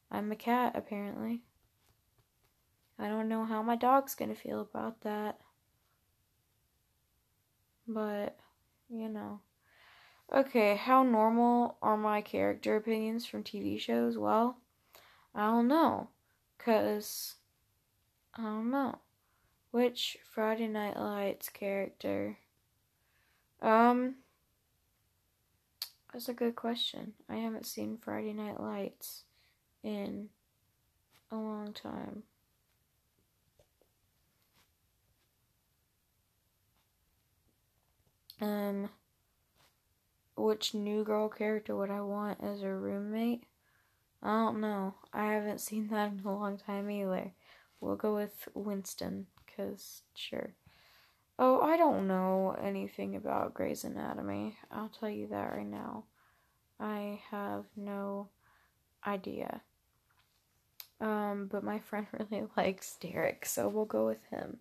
I'm 0.09 0.31
a 0.31 0.35
cat 0.37 0.71
apparently. 0.75 1.41
I 2.97 3.09
don't 3.09 3.27
know 3.27 3.43
how 3.43 3.61
my 3.61 3.75
dog's 3.75 4.15
gonna 4.15 4.35
feel 4.35 4.61
about 4.61 5.01
that. 5.01 5.39
But, 7.85 8.37
you 8.89 9.09
know. 9.09 9.41
Okay, 10.33 10.75
how 10.75 11.03
normal 11.03 11.77
are 11.83 11.95
my 11.95 12.21
character 12.21 12.75
opinions 12.75 13.23
from 13.23 13.43
TV 13.43 13.77
shows? 13.79 14.17
Well, 14.17 14.57
I 15.35 15.51
don't 15.51 15.67
know. 15.67 16.09
Because, 16.57 17.35
I 18.33 18.41
don't 18.41 18.71
know. 18.71 18.97
Which 19.69 20.17
Friday 20.27 20.67
Night 20.67 20.97
Lights 20.97 21.49
character? 21.49 22.39
Um, 23.61 24.15
that's 26.11 26.29
a 26.29 26.33
good 26.33 26.55
question. 26.55 27.13
I 27.29 27.35
haven't 27.35 27.67
seen 27.67 27.99
Friday 28.01 28.33
Night 28.33 28.59
Lights 28.59 29.25
in 29.83 30.29
a 31.31 31.35
long 31.35 31.73
time. 31.73 32.23
Um, 38.41 38.89
which 40.35 40.73
new 40.73 41.03
girl 41.03 41.29
character 41.29 41.75
would 41.75 41.89
I 41.89 42.01
want 42.01 42.39
as 42.41 42.63
a 42.63 42.69
roommate? 42.69 43.43
I 44.21 44.29
don't 44.29 44.61
know. 44.61 44.95
I 45.13 45.33
haven't 45.33 45.61
seen 45.61 45.89
that 45.89 46.11
in 46.11 46.21
a 46.25 46.35
long 46.35 46.57
time 46.57 46.89
either. 46.89 47.31
We'll 47.81 47.95
go 47.95 48.15
with 48.15 48.47
Winston, 48.53 49.27
because 49.45 50.03
sure. 50.15 50.53
Oh, 51.37 51.61
I 51.61 51.77
don't 51.77 52.07
know 52.07 52.55
anything 52.61 53.15
about 53.15 53.53
Grey's 53.53 53.83
Anatomy. 53.83 54.55
I'll 54.71 54.89
tell 54.89 55.09
you 55.09 55.27
that 55.27 55.51
right 55.51 55.65
now. 55.65 56.05
I 56.79 57.21
have 57.31 57.65
no 57.75 58.29
idea. 59.05 59.61
Um, 61.01 61.49
but 61.51 61.63
my 61.63 61.79
friend 61.89 62.07
really 62.11 62.45
likes 62.57 62.95
Derek, 62.99 63.45
so 63.45 63.67
we'll 63.67 63.85
go 63.85 64.05
with 64.05 64.23
him. 64.29 64.57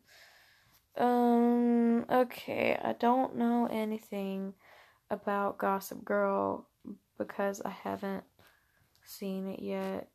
Um, 0.97 2.05
okay, 2.11 2.79
I 2.83 2.93
don't 2.93 3.37
know 3.37 3.67
anything 3.71 4.55
about 5.13 5.59
Gossip 5.59 6.05
Girl 6.05 6.67
because 7.19 7.61
I 7.65 7.71
haven't 7.71 8.25
seen 9.05 9.47
it 9.47 9.61
yet. 9.61 10.09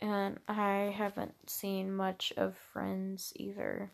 And 0.00 0.38
I 0.48 0.94
haven't 0.96 1.34
seen 1.48 1.94
much 1.94 2.32
of 2.36 2.56
Friends 2.72 3.32
either. 3.36 3.92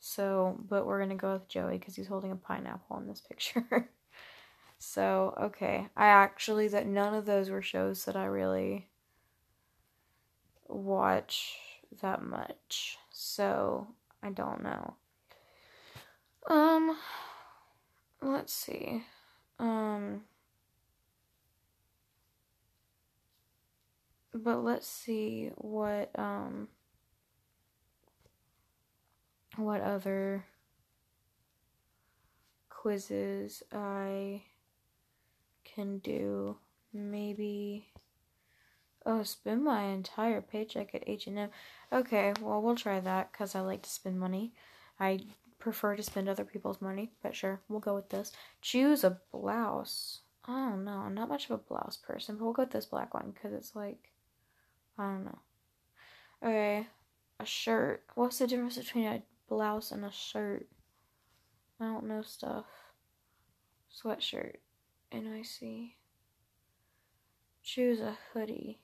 So, 0.00 0.58
but 0.68 0.84
we're 0.84 0.98
gonna 0.98 1.14
go 1.14 1.34
with 1.34 1.48
Joey 1.48 1.78
because 1.78 1.94
he's 1.94 2.08
holding 2.08 2.32
a 2.32 2.36
pineapple 2.36 2.98
in 2.98 3.06
this 3.06 3.20
picture. 3.20 3.88
so, 4.78 5.34
okay. 5.40 5.86
I 5.96 6.06
actually, 6.06 6.68
that 6.68 6.86
none 6.86 7.14
of 7.14 7.24
those 7.24 7.50
were 7.50 7.62
shows 7.62 8.04
that 8.06 8.16
I 8.16 8.24
really 8.24 8.88
watch 10.66 11.56
that 12.00 12.22
much. 12.22 12.98
So, 13.10 13.86
I 14.22 14.30
don't 14.30 14.62
know. 14.62 14.94
Um, 16.48 16.96
let's 18.20 18.52
see. 18.52 19.04
Um, 19.62 20.22
but 24.34 24.64
let's 24.64 24.88
see 24.88 25.52
what, 25.56 26.10
um, 26.18 26.66
what 29.56 29.80
other 29.80 30.44
quizzes 32.68 33.62
I 33.72 34.42
can 35.64 35.98
do. 35.98 36.56
Maybe 36.92 37.86
oh, 39.06 39.22
spend 39.22 39.62
my 39.62 39.84
entire 39.84 40.40
paycheck 40.40 40.92
at 40.92 41.04
H&M. 41.06 41.50
Okay, 41.92 42.32
well, 42.40 42.60
we'll 42.60 42.74
try 42.74 42.98
that 42.98 43.32
cuz 43.32 43.54
I 43.54 43.60
like 43.60 43.82
to 43.82 43.90
spend 43.90 44.18
money. 44.18 44.54
I 44.98 45.20
prefer 45.62 45.96
to 45.96 46.02
spend 46.02 46.28
other 46.28 46.44
people's 46.44 46.80
money, 46.80 47.12
but 47.22 47.36
sure, 47.36 47.60
we'll 47.68 47.80
go 47.80 47.94
with 47.94 48.10
this. 48.10 48.32
Choose 48.60 49.04
a 49.04 49.20
blouse. 49.30 50.20
oh 50.48 50.76
no. 50.76 50.92
I'm 50.92 51.14
not 51.14 51.28
much 51.28 51.46
of 51.46 51.52
a 51.52 51.58
blouse 51.58 51.96
person, 51.96 52.36
but 52.36 52.44
we'll 52.44 52.52
go 52.52 52.62
with 52.62 52.72
this 52.72 52.86
black 52.86 53.14
one 53.14 53.32
cuz 53.32 53.52
it's 53.52 53.76
like 53.76 54.10
I 54.98 55.04
don't 55.04 55.24
know. 55.24 55.38
Okay, 56.42 56.88
a 57.38 57.46
shirt. 57.46 58.04
What's 58.14 58.38
the 58.38 58.46
difference 58.46 58.76
between 58.76 59.06
a 59.06 59.22
blouse 59.52 59.92
and 59.92 60.02
a 60.02 60.10
shirt. 60.10 60.66
I 61.78 61.84
don't 61.84 62.06
know 62.06 62.22
stuff. 62.22 62.64
Sweatshirt. 63.94 64.56
NIC. 65.12 65.96
Choose 67.62 68.00
a 68.00 68.16
hoodie. 68.32 68.80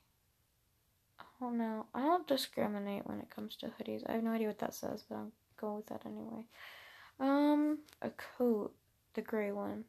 I 1.19 1.25
don't 1.41 1.57
know. 1.57 1.87
I 1.95 2.03
don't 2.03 2.29
discriminate 2.29 3.07
when 3.07 3.19
it 3.19 3.31
comes 3.31 3.57
to 3.57 3.69
hoodies. 3.69 4.03
I 4.07 4.13
have 4.13 4.23
no 4.23 4.33
idea 4.33 4.49
what 4.49 4.59
that 4.59 4.75
says, 4.75 5.05
but 5.09 5.17
I'm 5.17 5.33
going 5.59 5.77
with 5.77 5.87
that 5.87 6.07
anyway. 6.07 6.47
Um, 7.21 7.79
a 8.03 8.11
coat. 8.11 8.73
The 9.15 9.23
gray 9.23 9.53
one. 9.53 9.85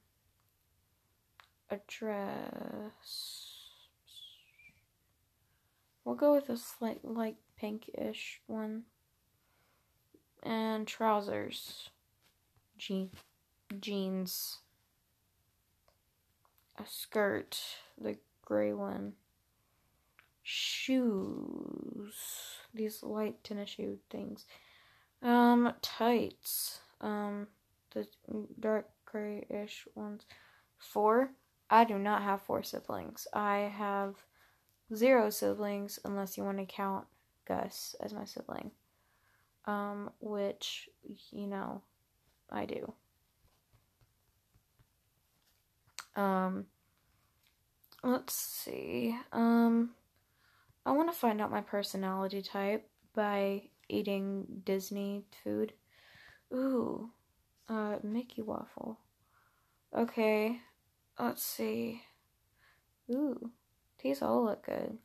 A 1.70 1.80
dress. 1.88 3.50
We'll 6.04 6.16
go 6.16 6.34
with 6.34 6.50
a 6.50 6.58
slight 6.58 7.06
light 7.06 7.38
pinkish 7.56 8.42
one 8.48 8.84
and 10.42 10.88
trousers, 10.88 11.90
Je- 12.78 13.12
jeans, 13.80 14.60
a 16.78 16.84
skirt, 16.88 17.60
the 18.00 18.18
gray 18.44 18.74
one, 18.74 19.14
shoes, 20.42 22.16
these 22.74 23.04
light 23.04 23.44
tennis 23.44 23.70
shoe 23.70 24.00
things, 24.10 24.46
um, 25.22 25.74
tights, 25.82 26.80
um, 27.02 27.48
the 27.94 28.08
dark 28.60 28.90
grayish 29.06 29.88
ones. 29.96 30.26
Four. 30.78 31.32
I 31.70 31.84
do 31.84 32.00
not 32.00 32.24
have 32.24 32.42
four 32.42 32.64
siblings. 32.64 33.28
I 33.34 33.72
have 33.76 34.16
zero 34.96 35.30
siblings 35.30 36.00
unless 36.04 36.38
you 36.38 36.44
want 36.44 36.58
to 36.58 36.66
count 36.66 37.06
Gus 37.46 37.96
as 38.02 38.14
my 38.14 38.26
sibling 38.26 38.72
um, 39.70 40.10
which, 40.20 40.90
you 41.32 41.48
know, 41.48 41.82
I 42.50 42.66
do. 42.66 42.94
Um, 46.16 46.66
let's 48.04 48.34
see. 48.34 49.16
Um, 49.32 49.92
I 50.86 50.92
want 50.92 51.12
to 51.12 51.18
find 51.18 51.40
out 51.40 51.52
my 51.52 51.62
personality 51.62 52.42
type 52.42 52.90
by 53.14 53.64
eating 53.90 54.62
Disney 54.66 55.24
food. 55.44 55.74
Ooh, 56.54 57.12
uh, 57.68 57.98
Mickey 58.04 58.42
waffle. 58.42 59.00
Okay, 59.96 60.60
let's 61.20 61.44
see. 61.44 62.04
Ooh, 63.12 63.52
these 64.02 64.22
all 64.22 64.46
look 64.46 64.66
good. 64.66 64.98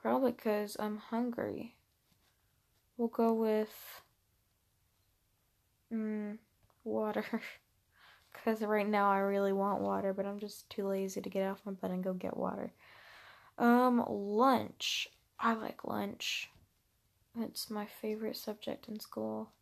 Probably 0.00 0.32
because 0.32 0.76
I'm 0.78 0.98
hungry. 0.98 1.76
We'll 2.96 3.08
go 3.08 3.32
with 3.32 4.02
mm, 5.92 6.38
water 6.84 7.24
Because 8.32 8.62
right 8.62 8.88
now 8.88 9.10
I 9.10 9.18
really 9.18 9.52
want 9.52 9.82
water, 9.82 10.12
but 10.12 10.26
I'm 10.26 10.38
just 10.38 10.68
too 10.70 10.86
lazy 10.88 11.20
to 11.20 11.28
get 11.28 11.48
off 11.48 11.60
my 11.64 11.72
bed 11.72 11.90
and 11.90 12.02
go 12.02 12.12
get 12.12 12.36
water. 12.36 12.72
Um, 13.58 14.04
lunch. 14.08 15.08
I 15.38 15.54
like 15.54 15.84
lunch. 15.84 16.50
It's 17.38 17.70
my 17.70 17.86
favorite 17.86 18.36
subject 18.36 18.88
in 18.88 19.00
school. 19.00 19.52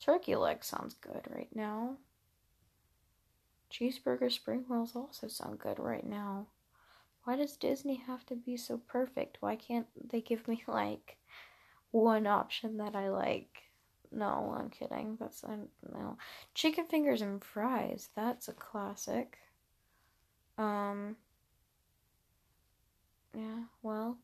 Turkey 0.00 0.36
leg 0.36 0.64
sounds 0.64 0.94
good 0.94 1.26
right 1.30 1.54
now. 1.54 1.96
Cheeseburger 3.70 4.30
spring 4.32 4.64
rolls 4.68 4.94
also 4.96 5.28
sound 5.28 5.58
good 5.58 5.78
right 5.78 6.04
now. 6.06 6.46
Why 7.24 7.36
does 7.36 7.56
Disney 7.56 7.96
have 7.96 8.24
to 8.26 8.36
be 8.36 8.56
so 8.56 8.78
perfect? 8.78 9.38
Why 9.40 9.56
can't 9.56 9.86
they 10.10 10.20
give 10.20 10.46
me 10.48 10.62
like 10.68 11.18
one 11.90 12.26
option 12.26 12.78
that 12.78 12.96
I 12.96 13.08
like? 13.10 13.62
No, 14.12 14.54
I'm 14.56 14.70
kidding. 14.70 15.16
That's 15.20 15.44
I 15.44 15.56
no. 15.92 16.18
Chicken 16.54 16.86
fingers 16.86 17.22
and 17.22 17.42
fries. 17.44 18.10
That's 18.14 18.48
a 18.48 18.52
classic. 18.52 19.38
Um 20.58 21.16
Yeah, 23.34 23.64
well, 23.82 24.18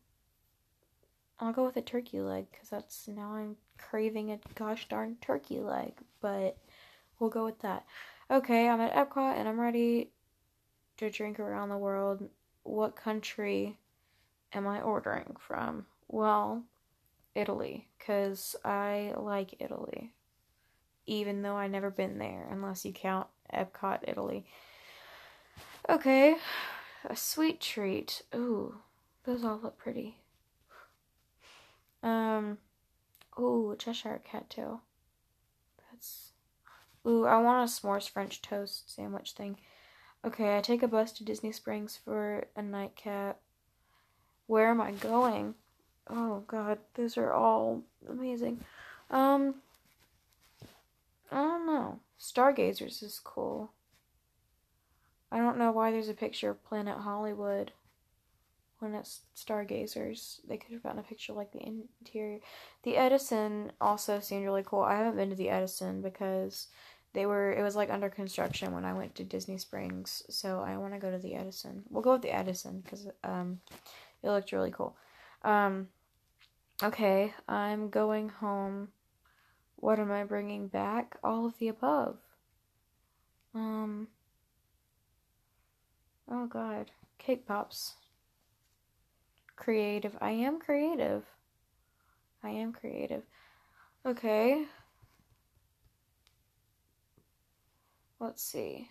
I'll 1.41 1.51
go 1.51 1.65
with 1.65 1.75
a 1.75 1.81
turkey 1.81 2.21
leg 2.21 2.45
cuz 2.51 2.69
that's 2.69 3.07
now 3.07 3.33
I'm 3.33 3.57
craving 3.77 4.31
a 4.31 4.39
gosh 4.55 4.87
darn 4.87 5.17
turkey 5.21 5.59
leg, 5.59 5.93
but 6.21 6.57
we'll 7.19 7.31
go 7.31 7.43
with 7.43 7.59
that. 7.59 7.85
Okay, 8.29 8.69
I'm 8.69 8.79
at 8.79 8.93
Epcot 8.93 9.35
and 9.35 9.49
I'm 9.49 9.59
ready 9.59 10.11
to 10.97 11.09
drink 11.09 11.39
around 11.39 11.69
the 11.69 11.77
world. 11.77 12.29
What 12.63 12.95
country 12.95 13.77
am 14.53 14.67
I 14.67 14.81
ordering 14.81 15.35
from? 15.39 15.87
Well, 16.07 16.63
Italy, 17.33 17.87
because 17.97 18.55
I 18.63 19.13
like 19.17 19.55
Italy. 19.59 20.13
Even 21.07 21.41
though 21.41 21.55
I've 21.55 21.71
never 21.71 21.89
been 21.89 22.19
there, 22.19 22.47
unless 22.51 22.85
you 22.85 22.93
count 22.93 23.27
Epcot, 23.51 24.01
Italy. 24.07 24.45
Okay, 25.89 26.35
a 27.05 27.15
sweet 27.15 27.59
treat. 27.59 28.21
Ooh, 28.35 28.75
those 29.23 29.43
all 29.43 29.59
look 29.61 29.77
pretty. 29.77 30.17
Um, 32.03 32.57
ooh, 33.39 33.75
Cheshire 33.77 34.21
cat 34.23 34.49
tail. 34.49 34.81
That's. 35.77 36.31
Ooh, 37.05 37.25
I 37.25 37.37
want 37.41 37.69
a 37.69 37.71
s'mores 37.71 38.09
French 38.09 38.41
toast 38.41 38.93
sandwich 38.93 39.31
thing. 39.31 39.57
Okay, 40.23 40.55
I 40.55 40.61
take 40.61 40.83
a 40.83 40.87
bus 40.87 41.11
to 41.13 41.23
Disney 41.23 41.51
Springs 41.51 41.97
for 42.03 42.45
a 42.55 42.61
nightcap. 42.61 43.39
Where 44.45 44.69
am 44.69 44.81
I 44.81 44.91
going? 44.91 45.55
Oh 46.07 46.43
god, 46.47 46.79
those 46.93 47.17
are 47.17 47.33
all 47.33 47.81
amazing. 48.07 48.59
Um 49.09 49.55
I 51.31 51.37
don't 51.37 51.65
know. 51.65 51.99
Stargazers 52.17 53.01
is 53.01 53.19
cool. 53.23 53.71
I 55.31 55.37
don't 55.37 55.57
know 55.57 55.71
why 55.71 55.91
there's 55.91 56.09
a 56.09 56.13
picture 56.13 56.49
of 56.49 56.63
Planet 56.65 56.97
Hollywood 56.97 57.71
when 58.81 58.95
it's 58.95 59.21
Stargazers. 59.35 60.41
They 60.47 60.57
could 60.57 60.71
have 60.71 60.83
gotten 60.83 60.99
a 60.99 61.03
picture 61.03 61.33
like 61.33 61.51
the 61.51 61.65
interior. 61.65 62.39
The 62.83 62.97
Edison 62.97 63.71
also 63.79 64.19
seemed 64.19 64.43
really 64.43 64.63
cool. 64.65 64.81
I 64.81 64.95
haven't 64.95 65.17
been 65.17 65.29
to 65.29 65.35
the 65.35 65.49
Edison 65.49 66.01
because 66.01 66.67
they 67.13 67.25
were 67.25 67.51
it 67.53 67.61
was 67.61 67.75
like 67.75 67.89
under 67.89 68.09
construction 68.09 68.73
when 68.73 68.85
I 68.85 68.93
went 68.93 69.15
to 69.15 69.23
Disney 69.23 69.57
Springs, 69.57 70.23
so 70.29 70.61
I 70.65 70.77
want 70.77 70.93
to 70.93 70.99
go 70.99 71.11
to 71.11 71.19
the 71.19 71.35
Edison. 71.35 71.83
We'll 71.89 72.03
go 72.03 72.13
with 72.13 72.23
the 72.23 72.35
Edison 72.35 72.81
because 72.81 73.07
um, 73.23 73.59
it 74.23 74.29
looked 74.29 74.51
really 74.51 74.71
cool. 74.71 74.95
Um, 75.43 75.89
okay, 76.81 77.33
I'm 77.47 77.89
going 77.89 78.29
home. 78.29 78.89
What 79.75 79.99
am 79.99 80.11
I 80.11 80.23
bringing 80.23 80.67
back? 80.67 81.17
All 81.23 81.45
of 81.45 81.57
the 81.59 81.67
above. 81.67 82.17
Um. 83.53 84.07
Oh 86.29 86.47
God, 86.47 86.91
cake 87.19 87.45
pops. 87.45 87.95
Creative. 89.55 90.17
I 90.21 90.31
am 90.31 90.59
creative. 90.59 91.23
I 92.43 92.49
am 92.49 92.73
creative. 92.73 93.23
Okay. 94.05 94.65
Let's 98.19 98.43
see. 98.43 98.89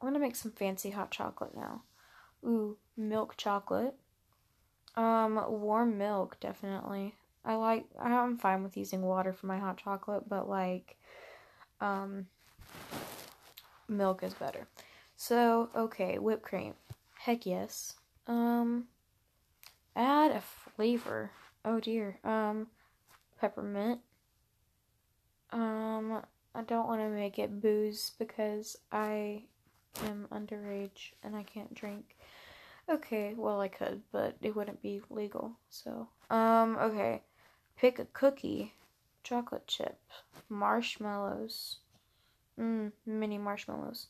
I'm 0.00 0.08
gonna 0.08 0.18
make 0.18 0.36
some 0.36 0.52
fancy 0.52 0.90
hot 0.90 1.10
chocolate 1.10 1.56
now. 1.56 1.82
Ooh, 2.44 2.76
milk 2.96 3.36
chocolate. 3.36 3.94
Um, 4.94 5.42
warm 5.48 5.98
milk, 5.98 6.38
definitely. 6.40 7.14
I 7.44 7.54
like, 7.54 7.86
I'm 8.00 8.38
fine 8.38 8.62
with 8.62 8.76
using 8.76 9.02
water 9.02 9.32
for 9.32 9.46
my 9.46 9.58
hot 9.58 9.78
chocolate, 9.78 10.28
but 10.28 10.48
like, 10.48 10.96
um, 11.80 12.26
milk 13.88 14.22
is 14.22 14.34
better. 14.34 14.66
So, 15.16 15.70
okay, 15.74 16.18
whipped 16.18 16.42
cream. 16.42 16.74
Heck 17.18 17.46
yes. 17.46 17.94
Um, 18.26 18.84
add 19.94 20.32
a 20.32 20.42
flavor. 20.74 21.30
Oh 21.64 21.80
dear. 21.80 22.18
Um, 22.24 22.68
peppermint. 23.40 24.00
Um, 25.50 26.22
I 26.54 26.62
don't 26.62 26.88
want 26.88 27.00
to 27.00 27.08
make 27.08 27.38
it 27.38 27.60
booze 27.60 28.12
because 28.18 28.76
I 28.90 29.44
am 30.04 30.26
underage 30.32 31.12
and 31.22 31.36
I 31.36 31.42
can't 31.42 31.74
drink. 31.74 32.16
Okay, 32.88 33.34
well 33.36 33.60
I 33.60 33.68
could, 33.68 34.02
but 34.12 34.36
it 34.40 34.54
wouldn't 34.54 34.82
be 34.82 35.02
legal. 35.10 35.52
So, 35.70 36.08
um, 36.30 36.76
okay. 36.80 37.22
Pick 37.76 37.98
a 37.98 38.06
cookie, 38.06 38.72
chocolate 39.22 39.66
chip, 39.66 39.98
marshmallows. 40.48 41.78
Mmm, 42.58 42.92
mini 43.04 43.36
marshmallows. 43.38 44.06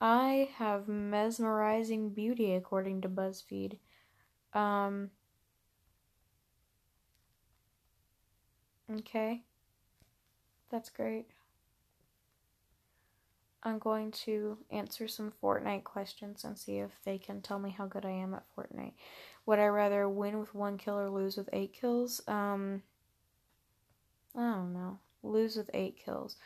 I 0.00 0.50
have 0.56 0.88
mesmerizing 0.88 2.10
beauty 2.10 2.54
according 2.54 3.00
to 3.02 3.08
BuzzFeed. 3.08 3.78
Um, 4.52 5.10
okay. 8.90 9.42
That's 10.70 10.90
great. 10.90 11.26
I'm 13.62 13.78
going 13.78 14.10
to 14.26 14.58
answer 14.70 15.08
some 15.08 15.32
Fortnite 15.42 15.84
questions 15.84 16.44
and 16.44 16.58
see 16.58 16.78
if 16.78 16.90
they 17.04 17.16
can 17.16 17.40
tell 17.40 17.58
me 17.58 17.70
how 17.70 17.86
good 17.86 18.04
I 18.04 18.10
am 18.10 18.34
at 18.34 18.44
Fortnite. 18.54 18.92
Would 19.46 19.58
I 19.58 19.66
rather 19.66 20.08
win 20.08 20.38
with 20.38 20.54
one 20.54 20.76
kill 20.76 20.98
or 20.98 21.08
lose 21.08 21.36
with 21.36 21.48
eight 21.52 21.72
kills? 21.72 22.20
Um, 22.28 22.82
I 24.36 24.40
don't 24.40 24.74
know. 24.74 24.98
Lose 25.22 25.56
with 25.56 25.70
eight 25.72 25.96
kills. 26.04 26.36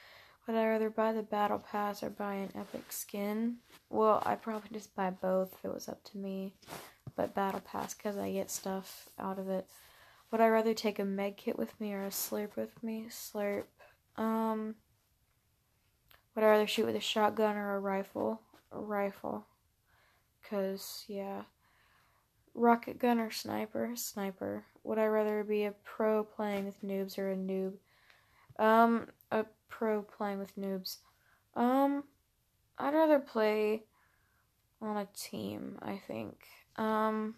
Would 0.48 0.56
I 0.56 0.66
rather 0.66 0.88
buy 0.88 1.12
the 1.12 1.22
battle 1.22 1.58
pass 1.58 2.02
or 2.02 2.08
buy 2.08 2.32
an 2.36 2.50
epic 2.54 2.90
skin? 2.90 3.56
Well, 3.90 4.22
I'd 4.24 4.40
probably 4.40 4.70
just 4.72 4.96
buy 4.96 5.10
both 5.10 5.52
if 5.52 5.66
it 5.66 5.74
was 5.74 5.90
up 5.90 6.02
to 6.04 6.16
me. 6.16 6.54
But 7.14 7.34
battle 7.34 7.60
pass 7.60 7.92
because 7.92 8.16
I 8.16 8.32
get 8.32 8.50
stuff 8.50 9.10
out 9.18 9.38
of 9.38 9.50
it. 9.50 9.66
Would 10.30 10.40
I 10.40 10.48
rather 10.48 10.72
take 10.72 10.98
a 10.98 11.04
med 11.04 11.36
kit 11.36 11.58
with 11.58 11.78
me 11.78 11.92
or 11.92 12.02
a 12.02 12.08
slurp 12.08 12.56
with 12.56 12.82
me? 12.82 13.08
Slurp. 13.10 13.64
Um. 14.16 14.76
Would 16.34 16.44
I 16.44 16.48
rather 16.48 16.66
shoot 16.66 16.86
with 16.86 16.96
a 16.96 17.00
shotgun 17.00 17.58
or 17.58 17.74
a 17.74 17.80
rifle? 17.80 18.40
A 18.72 18.80
rifle. 18.80 19.44
Because, 20.40 21.04
yeah. 21.08 21.42
Rocket 22.54 22.98
gun 22.98 23.18
or 23.18 23.30
sniper? 23.30 23.90
Sniper. 23.96 24.64
Would 24.82 24.98
I 24.98 25.06
rather 25.06 25.44
be 25.44 25.64
a 25.64 25.74
pro 25.84 26.24
playing 26.24 26.64
with 26.64 26.82
noobs 26.82 27.18
or 27.18 27.30
a 27.30 27.36
noob? 27.36 27.74
Um, 28.58 29.08
pro 29.68 30.02
playing 30.02 30.38
with 30.38 30.56
noobs. 30.56 30.98
Um, 31.54 32.04
I'd 32.78 32.94
rather 32.94 33.18
play 33.18 33.84
on 34.80 34.96
a 34.96 35.08
team, 35.14 35.78
I 35.82 36.00
think. 36.06 36.46
Um, 36.76 37.34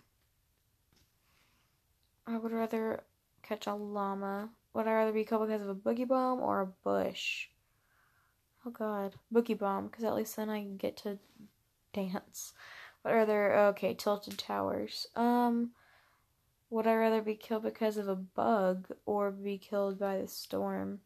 I 2.26 2.36
would 2.36 2.52
rather 2.52 3.04
catch 3.42 3.66
a 3.66 3.74
llama. 3.74 4.50
Would 4.74 4.86
I 4.86 4.92
rather 4.92 5.12
be 5.12 5.24
killed 5.24 5.48
because 5.48 5.62
of 5.62 5.68
a 5.68 5.74
boogie 5.74 6.06
bomb 6.06 6.40
or 6.40 6.60
a 6.60 6.66
bush? 6.66 7.48
Oh 8.64 8.70
god, 8.70 9.14
Boogie 9.32 9.58
Bomb, 9.58 9.86
because 9.86 10.04
at 10.04 10.14
least 10.14 10.36
then 10.36 10.50
I 10.50 10.60
can 10.60 10.76
get 10.76 10.98
to 10.98 11.18
dance. 11.94 12.52
What 13.02 13.14
other 13.14 13.56
okay, 13.68 13.94
Tilted 13.94 14.38
Towers. 14.38 15.06
Um 15.16 15.70
would 16.68 16.86
I 16.86 16.94
rather 16.94 17.20
be 17.20 17.34
killed 17.34 17.64
because 17.64 17.96
of 17.96 18.06
a 18.06 18.14
bug 18.14 18.86
or 19.04 19.32
be 19.32 19.58
killed 19.58 19.98
by 19.98 20.18
the 20.18 20.28
storm? 20.28 21.00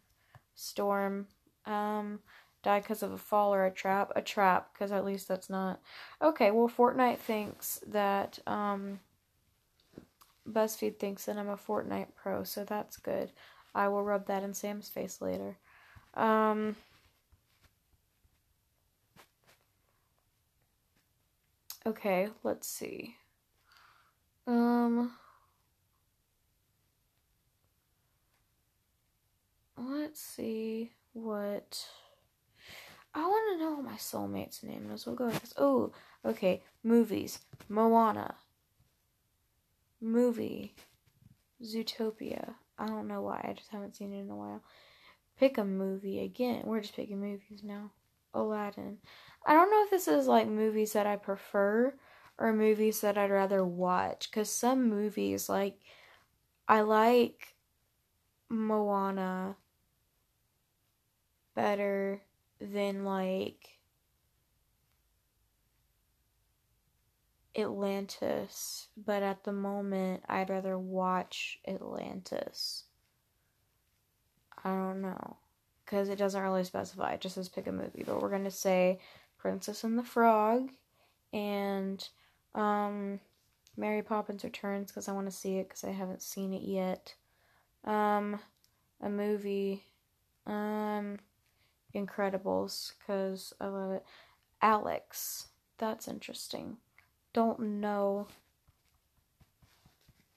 Storm. 0.55 1.27
Um 1.67 2.21
die 2.63 2.81
because 2.81 3.03
of 3.03 3.13
a 3.13 3.19
fall 3.19 3.55
or 3.55 3.65
a 3.67 3.71
trap? 3.71 4.13
A 4.17 4.23
trap, 4.23 4.73
because 4.73 4.91
at 4.93 5.05
least 5.05 5.29
that's 5.29 5.51
not 5.51 5.81
Okay, 6.23 6.51
well 6.51 6.69
Fortnite 6.69 7.19
thinks 7.19 7.81
that 7.87 8.39
um 8.47 9.01
BuzzFeed 10.49 10.99
thinks 10.99 11.25
that 11.25 11.39
I'm 11.39 11.49
a 11.49 11.57
Fortnite 11.57 12.09
pro, 12.17 12.45
so 12.45 12.65
that's 12.65 12.97
good. 12.97 13.33
I 13.75 13.89
will 13.89 14.03
rub 14.05 14.27
that 14.27 14.43
in 14.43 14.55
Sam's 14.55 14.89
face 14.89 15.21
later. 15.21 15.59
Um 16.15 16.77
Okay, 21.87 22.29
let's 22.43 22.67
see. 22.69 23.17
Um 24.47 25.13
Let's 29.87 30.21
see 30.21 30.93
what 31.13 31.87
I 33.15 33.21
want 33.21 33.59
to 33.59 33.65
know 33.65 33.73
what 33.75 33.85
my 33.85 33.97
soulmate's 33.97 34.63
name 34.63 34.91
is. 34.93 35.05
We'll 35.05 35.15
go 35.15 35.27
with 35.27 35.41
this. 35.41 35.55
Oh, 35.59 35.93
okay. 36.25 36.63
Movies. 36.83 37.41
Moana. 37.69 38.35
Movie. 40.01 40.75
Zootopia. 41.63 42.55
I 42.79 42.87
don't 42.87 43.09
know 43.09 43.23
why. 43.23 43.45
I 43.49 43.53
just 43.53 43.71
haven't 43.71 43.97
seen 43.97 44.13
it 44.13 44.21
in 44.21 44.31
a 44.31 44.37
while. 44.37 44.63
Pick 45.39 45.59
a 45.59 45.65
movie 45.65 46.21
again. 46.21 46.63
We're 46.65 46.81
just 46.81 46.97
picking 46.97 47.21
movies 47.21 47.63
now. 47.63 47.91
Aladdin. 48.33 48.99
I 49.47 49.53
don't 49.53 49.71
know 49.71 49.85
if 49.85 49.91
this 49.91 50.09
is 50.09 50.27
like 50.27 50.49
movies 50.49 50.95
that 50.95 51.07
I 51.07 51.17
prefer 51.17 51.95
or 52.39 52.53
movies 52.53 53.01
that 53.03 53.19
I'd 53.19 53.31
rather 53.31 53.65
watch. 53.65 54.31
Because 54.31 54.51
some 54.51 54.89
movies, 54.89 55.49
like, 55.49 55.79
I 56.67 56.81
like 56.81 57.55
Moana 58.49 59.57
better 61.55 62.23
than, 62.61 63.05
like, 63.05 63.79
Atlantis. 67.57 68.89
But 68.97 69.23
at 69.23 69.45
the 69.45 69.53
moment, 69.53 70.23
I'd 70.29 70.51
rather 70.51 70.79
watch 70.79 71.61
Atlantis. 71.67 72.85
I 74.65 74.71
don't 74.71 75.03
know. 75.03 75.37
Because 75.85 76.09
it 76.09 76.17
doesn't 76.17 76.43
really 76.43 76.65
specify, 76.65 77.13
it 77.13 77.21
just 77.21 77.35
says 77.35 77.49
pick 77.49 77.67
a 77.67 77.73
movie. 77.73 78.05
But 78.07 78.23
we're 78.23 78.31
going 78.31 78.45
to 78.45 78.51
say 78.51 79.01
Princess 79.39 79.85
and 79.85 79.99
the 79.99 80.03
Frog 80.03 80.71
and 81.35 82.09
um, 82.55 83.21
Mary 83.77 84.03
Poppins 84.03 84.45
Returns 84.45 84.91
because 84.91 85.09
I 85.09 85.13
want 85.13 85.27
to 85.27 85.37
see 85.37 85.59
it 85.59 85.69
because 85.69 85.85
I 85.85 85.91
haven't 85.91 86.23
seen 86.23 86.55
it 86.55 86.63
yet. 86.63 87.15
Um, 87.85 88.41
a 89.03 89.11
movie, 89.11 89.85
um, 90.47 91.19
Incredibles 91.95 92.93
because 92.99 93.53
I 93.61 93.67
love 93.67 93.93
it. 93.93 94.05
Alex, 94.61 95.49
that's 95.79 96.09
interesting. 96.09 96.79
Don't 97.33 97.61
know. 97.61 98.29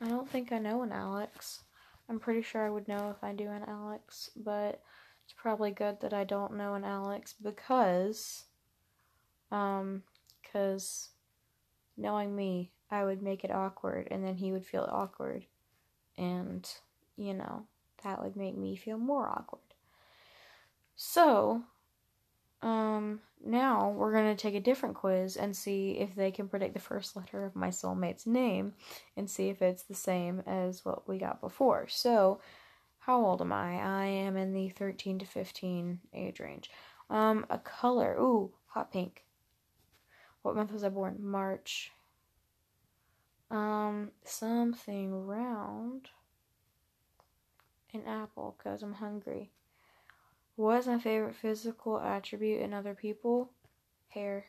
I 0.01 0.07
don't 0.07 0.29
think 0.29 0.51
I 0.51 0.59
know 0.59 0.83
an 0.83 0.91
Alex. 0.91 1.63
I'm 2.09 2.19
pretty 2.19 2.41
sure 2.41 2.65
I 2.65 2.69
would 2.69 2.87
know 2.87 3.09
if 3.09 3.23
I 3.23 3.33
do 3.33 3.49
an 3.49 3.63
Alex, 3.67 4.29
but 4.35 4.81
it's 5.25 5.33
probably 5.35 5.71
good 5.71 5.99
that 6.01 6.13
I 6.13 6.23
don't 6.23 6.55
know 6.55 6.75
an 6.75 6.85
Alex 6.85 7.33
because, 7.41 8.45
um, 9.51 10.03
because 10.41 11.09
knowing 11.97 12.35
me, 12.35 12.71
I 12.89 13.03
would 13.03 13.21
make 13.21 13.43
it 13.43 13.51
awkward 13.51 14.07
and 14.09 14.23
then 14.23 14.35
he 14.35 14.51
would 14.51 14.65
feel 14.65 14.87
awkward. 14.89 15.45
And, 16.17 16.67
you 17.17 17.33
know, 17.33 17.63
that 18.03 18.23
would 18.23 18.35
make 18.35 18.57
me 18.57 18.75
feel 18.75 18.97
more 18.97 19.27
awkward. 19.27 19.66
So, 20.99 21.61
um, 22.63 23.21
now 23.45 23.91
we're 23.91 24.11
going 24.11 24.35
to 24.35 24.41
take 24.41 24.55
a 24.55 24.59
different 24.59 24.95
quiz 24.95 25.37
and 25.37 25.55
see 25.55 25.91
if 25.91 26.15
they 26.15 26.31
can 26.31 26.49
predict 26.49 26.73
the 26.73 26.79
first 26.79 27.15
letter 27.15 27.45
of 27.45 27.55
my 27.55 27.69
soulmate's 27.69 28.25
name 28.25 28.73
and 29.15 29.29
see 29.29 29.49
if 29.49 29.61
it's 29.61 29.83
the 29.83 29.93
same 29.93 30.41
as 30.47 30.83
what 30.83 31.07
we 31.07 31.19
got 31.19 31.39
before. 31.39 31.87
So, 31.87 32.41
how 32.97 33.23
old 33.23 33.41
am 33.41 33.53
I? 33.53 33.75
I 33.75 34.05
am 34.05 34.35
in 34.35 34.53
the 34.53 34.69
13 34.69 35.19
to 35.19 35.25
15 35.25 35.99
age 36.15 36.39
range. 36.39 36.71
Um, 37.11 37.45
a 37.51 37.59
color. 37.59 38.17
Ooh, 38.19 38.51
hot 38.65 38.91
pink. 38.91 39.23
What 40.41 40.55
month 40.55 40.71
was 40.71 40.83
I 40.83 40.89
born? 40.89 41.17
March. 41.19 41.91
Um, 43.51 44.11
something 44.23 45.27
round. 45.27 46.09
An 47.93 48.01
apple, 48.07 48.55
because 48.57 48.81
I'm 48.81 48.93
hungry. 48.93 49.51
What 50.57 50.79
is 50.79 50.87
my 50.87 50.99
favorite 50.99 51.35
physical 51.35 51.99
attribute 51.99 52.61
in 52.61 52.73
other 52.73 52.93
people? 52.93 53.51
Hair. 54.09 54.45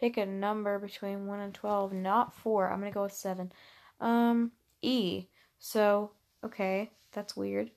Pick 0.00 0.16
a 0.16 0.26
number 0.26 0.78
between 0.78 1.26
1 1.26 1.38
and 1.38 1.54
12, 1.54 1.92
not 1.92 2.34
4. 2.34 2.68
I'm 2.68 2.80
going 2.80 2.90
to 2.90 2.94
go 2.94 3.04
with 3.04 3.12
7. 3.12 3.52
Um, 4.00 4.50
E. 4.80 5.26
So, 5.58 6.10
okay, 6.42 6.90
that's 7.12 7.36
weird. 7.36 7.70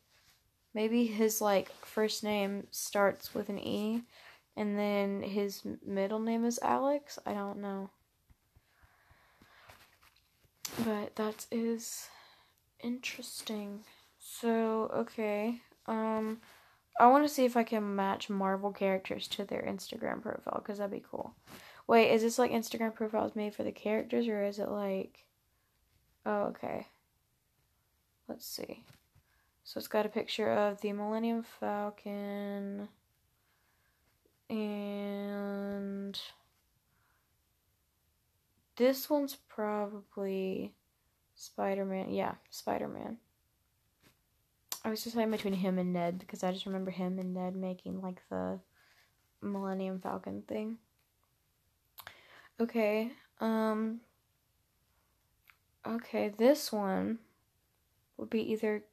Maybe 0.74 1.06
his, 1.06 1.42
like, 1.42 1.72
first 1.86 2.24
name 2.24 2.66
starts 2.72 3.36
with 3.36 3.50
an 3.50 3.60
E 3.60 4.02
and 4.58 4.80
then 4.80 5.22
his 5.22 5.62
middle 5.86 6.20
name 6.20 6.46
is 6.46 6.60
Alex. 6.62 7.20
I 7.26 7.34
don't 7.34 7.60
know. 7.60 7.90
But 10.84 11.16
that 11.18 11.46
is 11.52 12.08
interesting. 12.82 13.82
So, 14.18 14.90
okay. 14.94 15.62
Um 15.88 16.40
I 17.00 17.08
want 17.08 17.28
to 17.28 17.34
see 17.34 17.46
if 17.46 17.58
I 17.58 17.64
can 17.64 17.96
match 17.96 18.30
Marvel 18.30 18.72
characters 18.72 19.28
to 19.30 19.44
their 19.44 19.62
Instagram 19.62 20.22
profile 20.22 20.62
cuz 20.62 20.78
that'd 20.78 20.92
be 20.92 21.04
cool. 21.10 21.36
Wait, 21.88 22.12
is 22.12 22.22
this 22.22 22.40
like 22.40 22.52
Instagram 22.52 22.94
profiles 22.94 23.36
made 23.36 23.54
for 23.54 23.64
the 23.64 23.72
characters 23.72 24.28
or 24.28 24.44
is 24.44 24.60
it 24.60 24.70
like 24.70 25.26
Oh, 26.26 26.44
okay. 26.46 26.88
Let's 28.28 28.48
see. 28.48 28.84
So 29.64 29.78
it's 29.78 29.88
got 29.88 30.06
a 30.06 30.10
picture 30.10 30.52
of 30.52 30.82
the 30.82 30.94
Millennium 30.94 31.44
Falcon 31.44 32.88
and 34.50 36.20
this 38.76 39.10
one's 39.10 39.36
probably 39.48 40.74
Spider 41.36 41.86
Man. 41.86 42.10
Yeah, 42.10 42.36
Spider 42.50 42.88
Man. 42.88 43.18
I 44.86 44.90
was 44.90 45.04
deciding 45.04 45.32
between 45.32 45.56
him 45.56 45.80
and 45.80 45.94
Ned 45.94 46.20
because 46.20 46.44
I 46.44 46.52
just 46.52 46.68
remember 46.68 46.92
him 46.92 47.18
and 47.18 47.34
Ned 47.34 47.56
making 47.56 48.02
like 48.02 48.22
the 48.30 48.60
Millennium 49.42 50.00
Falcon 50.00 50.44
thing. 50.48 50.78
Okay, 52.60 53.12
um. 53.42 54.02
Okay, 55.88 56.32
this 56.38 56.72
one 56.72 57.18
would 58.18 58.30
be 58.30 58.52
either 58.52 58.84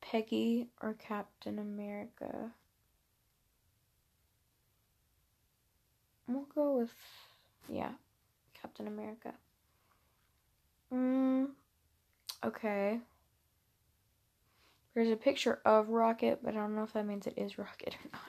Peggy 0.00 0.68
or 0.80 0.94
Captain 0.94 1.60
America. 1.60 2.50
We'll 6.28 6.46
go 6.54 6.78
with, 6.78 6.92
yeah, 7.68 7.92
Captain 8.60 8.88
America. 8.88 9.32
Mm, 10.92 11.50
okay. 12.44 13.00
There's 14.96 15.10
a 15.10 15.16
picture 15.16 15.60
of 15.66 15.90
Rocket, 15.90 16.40
but 16.42 16.54
I 16.54 16.56
don't 16.56 16.74
know 16.74 16.84
if 16.84 16.94
that 16.94 17.04
means 17.04 17.26
it 17.26 17.34
is 17.36 17.58
Rocket 17.58 17.94
or 18.02 18.10
not. 18.14 18.22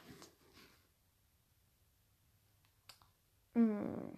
Hmm. 3.56 4.10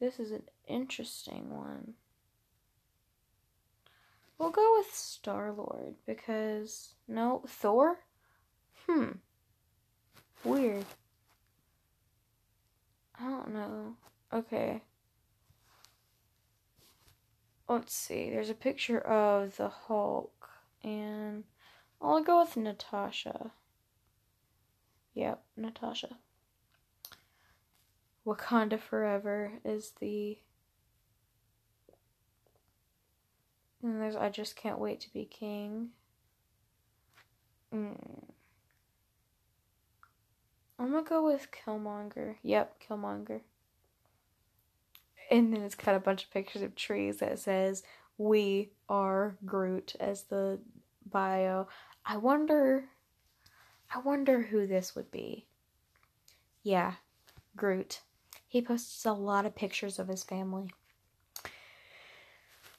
This 0.00 0.18
is 0.18 0.32
an 0.32 0.44
interesting 0.66 1.54
one. 1.54 1.92
We'll 4.38 4.48
go 4.48 4.76
with 4.78 4.94
Star 4.94 5.52
Lord 5.52 5.96
because 6.06 6.94
no 7.06 7.42
Thor. 7.46 7.98
Hmm. 8.88 9.10
Weird. 10.42 10.86
I 13.20 13.24
don't 13.28 13.52
know. 13.52 13.96
Okay. 14.32 14.80
Let's 17.68 17.92
see. 17.92 18.30
There's 18.30 18.48
a 18.48 18.54
picture 18.54 19.00
of 19.00 19.58
the 19.58 19.68
Hulk, 19.68 20.48
and 20.84 21.44
I'll 22.00 22.22
go 22.22 22.40
with 22.40 22.56
Natasha. 22.56 23.52
Yep, 25.14 25.42
Natasha. 25.56 26.18
Wakanda 28.26 28.78
Forever 28.78 29.52
is 29.64 29.92
the. 30.00 30.38
And 33.82 34.00
there's 34.00 34.16
I 34.16 34.30
Just 34.30 34.56
Can't 34.56 34.78
Wait 34.78 35.00
to 35.00 35.12
Be 35.12 35.24
King. 35.24 35.90
Mm. 37.74 38.24
I'm 40.78 40.90
gonna 40.90 41.02
go 41.02 41.24
with 41.24 41.48
Killmonger. 41.50 42.36
Yep, 42.42 42.82
Killmonger. 42.88 43.40
And 45.30 45.52
then 45.52 45.62
it's 45.62 45.74
got 45.74 45.94
a 45.94 46.00
bunch 46.00 46.24
of 46.24 46.30
pictures 46.30 46.62
of 46.62 46.74
trees 46.74 47.18
that 47.18 47.38
says 47.38 47.82
"We 48.18 48.72
are 48.88 49.36
Groot" 49.44 49.94
as 50.00 50.24
the 50.24 50.60
bio. 51.06 51.68
I 52.04 52.16
wonder. 52.16 52.84
I 53.94 53.98
wonder 53.98 54.42
who 54.42 54.66
this 54.66 54.94
would 54.94 55.10
be. 55.10 55.46
Yeah, 56.62 56.94
Groot. 57.56 58.00
He 58.48 58.62
posts 58.62 59.04
a 59.04 59.12
lot 59.12 59.46
of 59.46 59.54
pictures 59.54 59.98
of 59.98 60.08
his 60.08 60.24
family. 60.24 60.72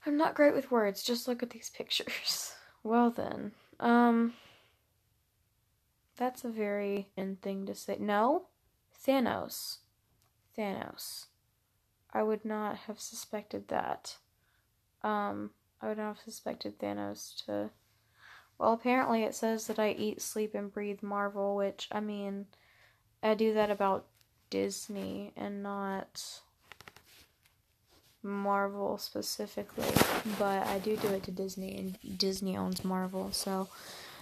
I'm 0.05 0.17
not 0.17 0.35
great 0.35 0.53
with 0.53 0.71
words. 0.71 1.03
Just 1.03 1.27
look 1.27 1.41
at 1.41 1.49
these 1.49 1.69
pictures. 1.75 2.55
Well 2.83 3.09
then, 3.11 3.51
um. 3.79 4.33
That's 6.17 6.45
a 6.45 6.49
very 6.49 7.09
in 7.17 7.35
thing 7.37 7.65
to 7.65 7.75
say. 7.75 7.97
No, 7.99 8.47
Thanos. 9.05 9.79
Thanos. 10.57 11.25
I 12.13 12.23
would 12.23 12.45
not 12.45 12.77
have 12.87 12.99
suspected 12.99 13.67
that. 13.67 14.17
Um, 15.03 15.51
I 15.81 15.89
would 15.89 15.97
not 15.97 16.15
have 16.15 16.19
suspected 16.23 16.79
Thanos 16.79 17.45
to. 17.45 17.69
Well, 18.57 18.73
apparently 18.73 19.23
it 19.23 19.35
says 19.35 19.67
that 19.67 19.79
I 19.79 19.91
eat, 19.91 20.21
sleep, 20.21 20.55
and 20.55 20.71
breathe 20.71 21.03
Marvel, 21.03 21.55
which, 21.55 21.89
I 21.91 21.99
mean, 21.99 22.45
I 23.21 23.33
do 23.33 23.53
that 23.53 23.69
about 23.69 24.05
Disney 24.49 25.33
and 25.35 25.61
not 25.61 26.39
Marvel 28.23 28.97
specifically, 28.97 29.91
but 30.39 30.65
I 30.67 30.79
do 30.79 30.95
do 30.97 31.09
it 31.09 31.23
to 31.23 31.31
Disney, 31.31 31.77
and 31.77 32.17
Disney 32.17 32.55
owns 32.57 32.83
Marvel, 32.83 33.31
so 33.31 33.67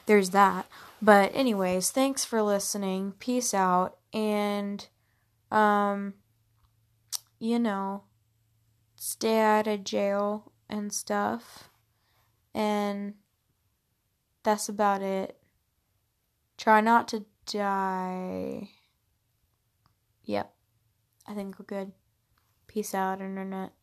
there's 0.05 0.31
that. 0.31 0.67
But 1.01 1.31
anyways, 1.35 1.91
thanks 1.91 2.25
for 2.25 2.41
listening. 2.41 3.13
Peace 3.19 3.53
out, 3.53 3.97
and 4.13 4.85
um, 5.51 6.15
you 7.39 7.59
know, 7.59 8.03
stay 8.95 9.39
out 9.39 9.67
of 9.67 9.83
jail 9.83 10.52
and 10.73 10.91
stuff, 10.91 11.69
and 12.53 13.13
that's 14.41 14.67
about 14.67 15.03
it. 15.03 15.37
Try 16.57 16.81
not 16.81 17.07
to 17.09 17.25
die. 17.45 18.69
Yep, 20.23 20.51
I 21.27 21.33
think 21.35 21.59
we're 21.59 21.65
good. 21.65 21.91
Peace 22.65 22.95
out, 22.95 23.21
internet. 23.21 23.73